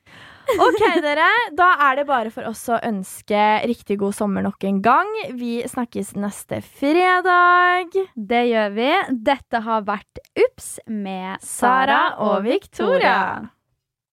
[0.53, 1.27] Ok, dere.
[1.57, 5.11] Da er det bare for oss å ønske riktig god sommer nok en gang.
[5.39, 7.97] Vi snakkes neste fredag.
[8.15, 8.91] Det gjør vi.
[9.25, 13.19] Dette har vært Ups med Sara og Victoria.